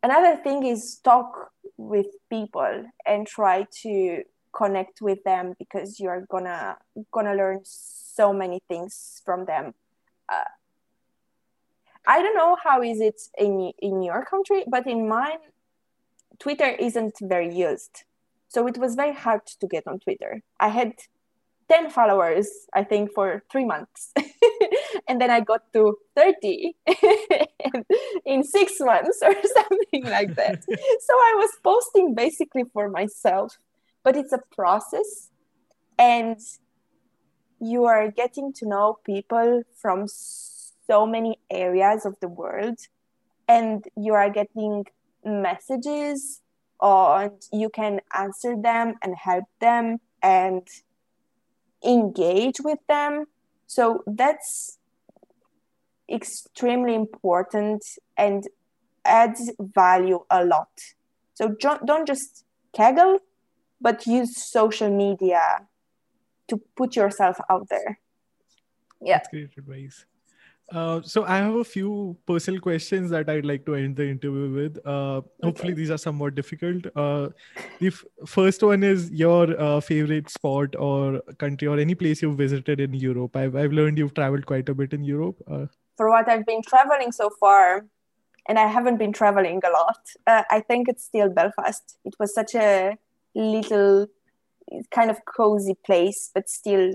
[0.02, 6.76] another thing is talk with people and try to connect with them because you're gonna
[7.10, 9.74] gonna learn so many things from them.
[10.28, 10.44] Uh,
[12.06, 15.38] i don't know how is it in in your country but in mine
[16.38, 18.04] twitter isn't very used.
[18.48, 20.42] So it was very hard to get on twitter.
[20.60, 20.92] I had
[21.68, 24.12] 10 followers i think for three months.
[25.08, 26.76] And then i got to 30
[28.26, 30.62] in six months or something like that.
[31.06, 33.58] So i was posting basically for myself
[34.02, 35.30] but it's a process
[35.98, 36.38] and
[37.60, 42.78] you are getting to know people from so many areas of the world
[43.48, 44.84] and you are getting
[45.24, 46.40] messages
[46.80, 50.66] and you can answer them and help them and
[51.84, 53.26] engage with them.
[53.66, 54.78] So that's
[56.10, 57.84] extremely important
[58.16, 58.48] and
[59.04, 60.70] adds value a lot.
[61.34, 62.44] So don't just
[62.76, 63.18] kaggle
[63.82, 65.42] but use social media
[66.48, 67.98] to put yourself out there.
[69.00, 69.18] Yeah.
[69.18, 70.06] That's great advice.
[70.70, 74.48] Uh, so I have a few personal questions that I'd like to end the interview
[74.50, 74.78] with.
[74.86, 75.28] Uh, okay.
[75.42, 76.86] Hopefully these are somewhat difficult.
[76.96, 77.28] Uh,
[77.78, 82.38] the f- first one is your uh, favorite spot or country or any place you've
[82.38, 83.36] visited in Europe.
[83.36, 85.42] I've I've learned you've traveled quite a bit in Europe.
[85.50, 85.66] Uh.
[85.96, 87.84] For what I've been traveling so far,
[88.48, 90.00] and I haven't been traveling a lot.
[90.26, 91.98] Uh, I think it's still Belfast.
[92.04, 92.96] It was such a
[93.34, 94.06] little
[94.90, 96.92] kind of cozy place but still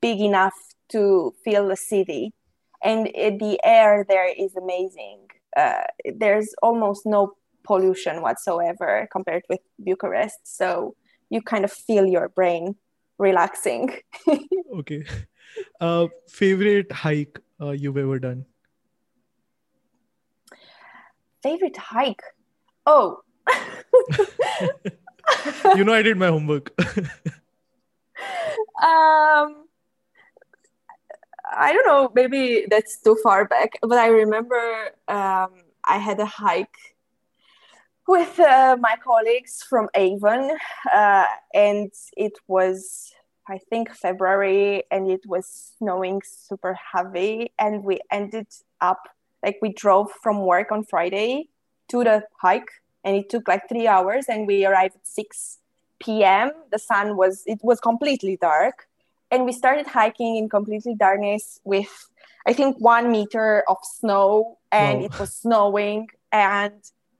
[0.00, 0.54] big enough
[0.88, 2.32] to feel the city.
[2.82, 5.28] And it, the air there is amazing.
[5.56, 5.84] Uh,
[6.14, 7.32] there's almost no
[7.64, 10.94] pollution whatsoever compared with bucharest so
[11.30, 12.76] you kind of feel your brain
[13.18, 13.90] relaxing.
[14.78, 15.04] Okay.
[15.80, 18.44] Uh, favorite hike uh, you've ever done?
[21.42, 22.22] Favorite hike?
[22.84, 23.20] Oh
[25.76, 26.72] you know, I did my homework.
[28.82, 29.66] um,
[31.56, 32.10] I don't know.
[32.14, 35.50] Maybe that's too far back, but I remember um,
[35.84, 36.76] I had a hike.
[38.08, 40.50] with uh, my colleagues from Avon,
[40.92, 43.12] uh, and it was,
[43.48, 48.46] I think, February, and it was snowing super heavy, and we ended
[48.80, 49.08] up
[49.42, 51.48] like we drove from work on Friday
[51.88, 52.70] to the hike,
[53.06, 55.58] and it took like three hours, and we arrived at six
[55.98, 56.50] p.m.
[56.70, 58.86] The sun was it was completely dark,
[59.30, 62.10] and we started hiking in completely darkness with
[62.46, 65.06] I think one meter of snow, and wow.
[65.06, 66.72] it was snowing and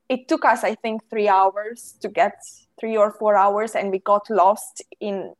[0.08, 2.36] it took us i think three hours to get
[2.78, 5.32] three or four hours and we got lost in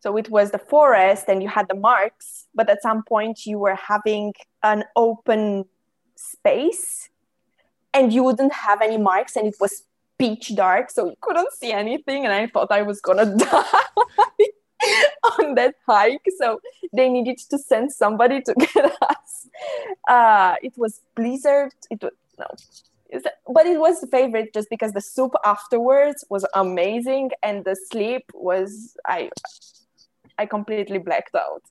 [0.00, 3.58] so it was the forest and you had the marks but at some point you
[3.58, 4.32] were having
[4.62, 5.64] an open
[6.16, 7.08] space
[7.92, 9.84] and you wouldn't have any marks and it was
[10.18, 13.64] pitch dark so you couldn't see anything and i thought i was gonna die
[15.38, 16.26] on that hike.
[16.38, 16.60] So
[16.92, 19.48] they needed to send somebody to get us.
[20.08, 21.72] Uh, it was blizzard.
[21.90, 22.46] It was no.
[23.52, 28.96] But it was favorite just because the soup afterwards was amazing and the sleep was
[29.04, 29.28] i
[30.42, 31.62] i completely blacked out.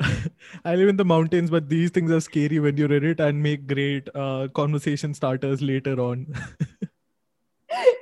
[0.64, 3.42] I live in the mountains but these things are scary when you're in it and
[3.42, 6.26] make great uh, conversation starters later on.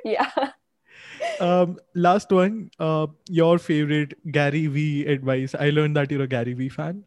[0.04, 0.30] Yeah.
[1.44, 5.54] Um last one uh your favorite gary vee advice.
[5.54, 7.04] I learned that you're a gary vee fan.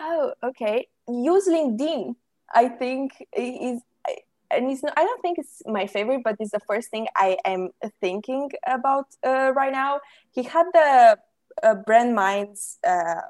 [0.00, 0.86] Oh okay.
[1.08, 2.14] Use linkedin.
[2.54, 3.82] I think is
[4.50, 7.36] and it's not, I don't think it's my favorite, but it's the first thing I
[7.44, 7.70] am
[8.00, 10.00] thinking about uh, right now.
[10.34, 11.18] He had the
[11.62, 13.20] uh, Brand Minds uh,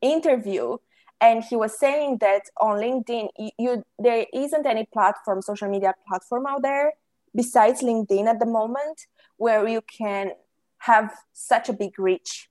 [0.00, 0.76] interview,
[1.20, 5.94] and he was saying that on LinkedIn, you, you, there isn't any platform, social media
[6.06, 6.92] platform out there
[7.34, 9.06] besides LinkedIn at the moment
[9.36, 10.32] where you can
[10.78, 12.48] have such a big reach.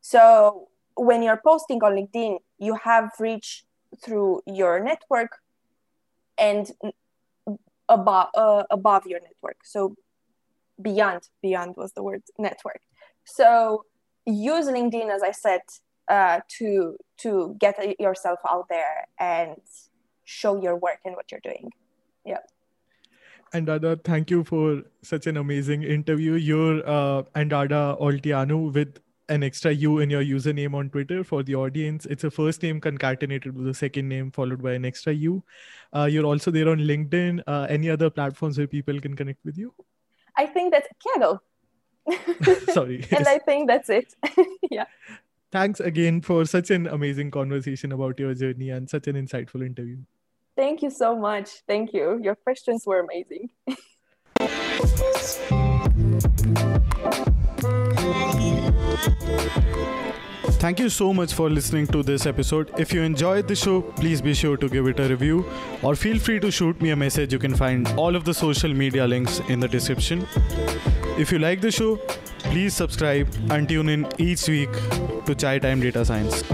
[0.00, 3.64] So when you're posting on LinkedIn, you have reach
[4.02, 5.38] through your network
[6.38, 6.70] and
[7.88, 9.94] above uh, above your network so
[10.80, 12.80] beyond beyond was the word network
[13.24, 13.84] so
[14.26, 15.60] use linkedin as i said
[16.08, 19.56] uh, to to get yourself out there and
[20.24, 21.70] show your work and what you're doing
[22.24, 22.38] yeah
[23.52, 26.34] and Dada, thank you for such an amazing interview.
[26.34, 31.54] You're uh, Andrada Olteanu with an extra U in your username on Twitter for the
[31.54, 32.06] audience.
[32.06, 35.42] It's a first name concatenated with a second name followed by an extra U.
[35.94, 37.42] Uh, you're also there on LinkedIn.
[37.46, 39.72] Uh, any other platforms where people can connect with you?
[40.36, 41.38] I think that's Kaggle.
[42.72, 43.06] Sorry.
[43.10, 44.14] and I think that's it.
[44.70, 44.86] yeah.
[45.52, 49.98] Thanks again for such an amazing conversation about your journey and such an insightful interview.
[50.56, 51.62] Thank you so much.
[51.66, 52.20] Thank you.
[52.22, 53.50] Your questions were amazing.
[60.60, 62.70] Thank you so much for listening to this episode.
[62.78, 65.46] If you enjoyed the show, please be sure to give it a review
[65.82, 67.32] or feel free to shoot me a message.
[67.32, 70.26] You can find all of the social media links in the description.
[71.16, 71.96] If you like the show,
[72.50, 74.70] please subscribe and tune in each week
[75.24, 76.44] to Chai Time Data Science.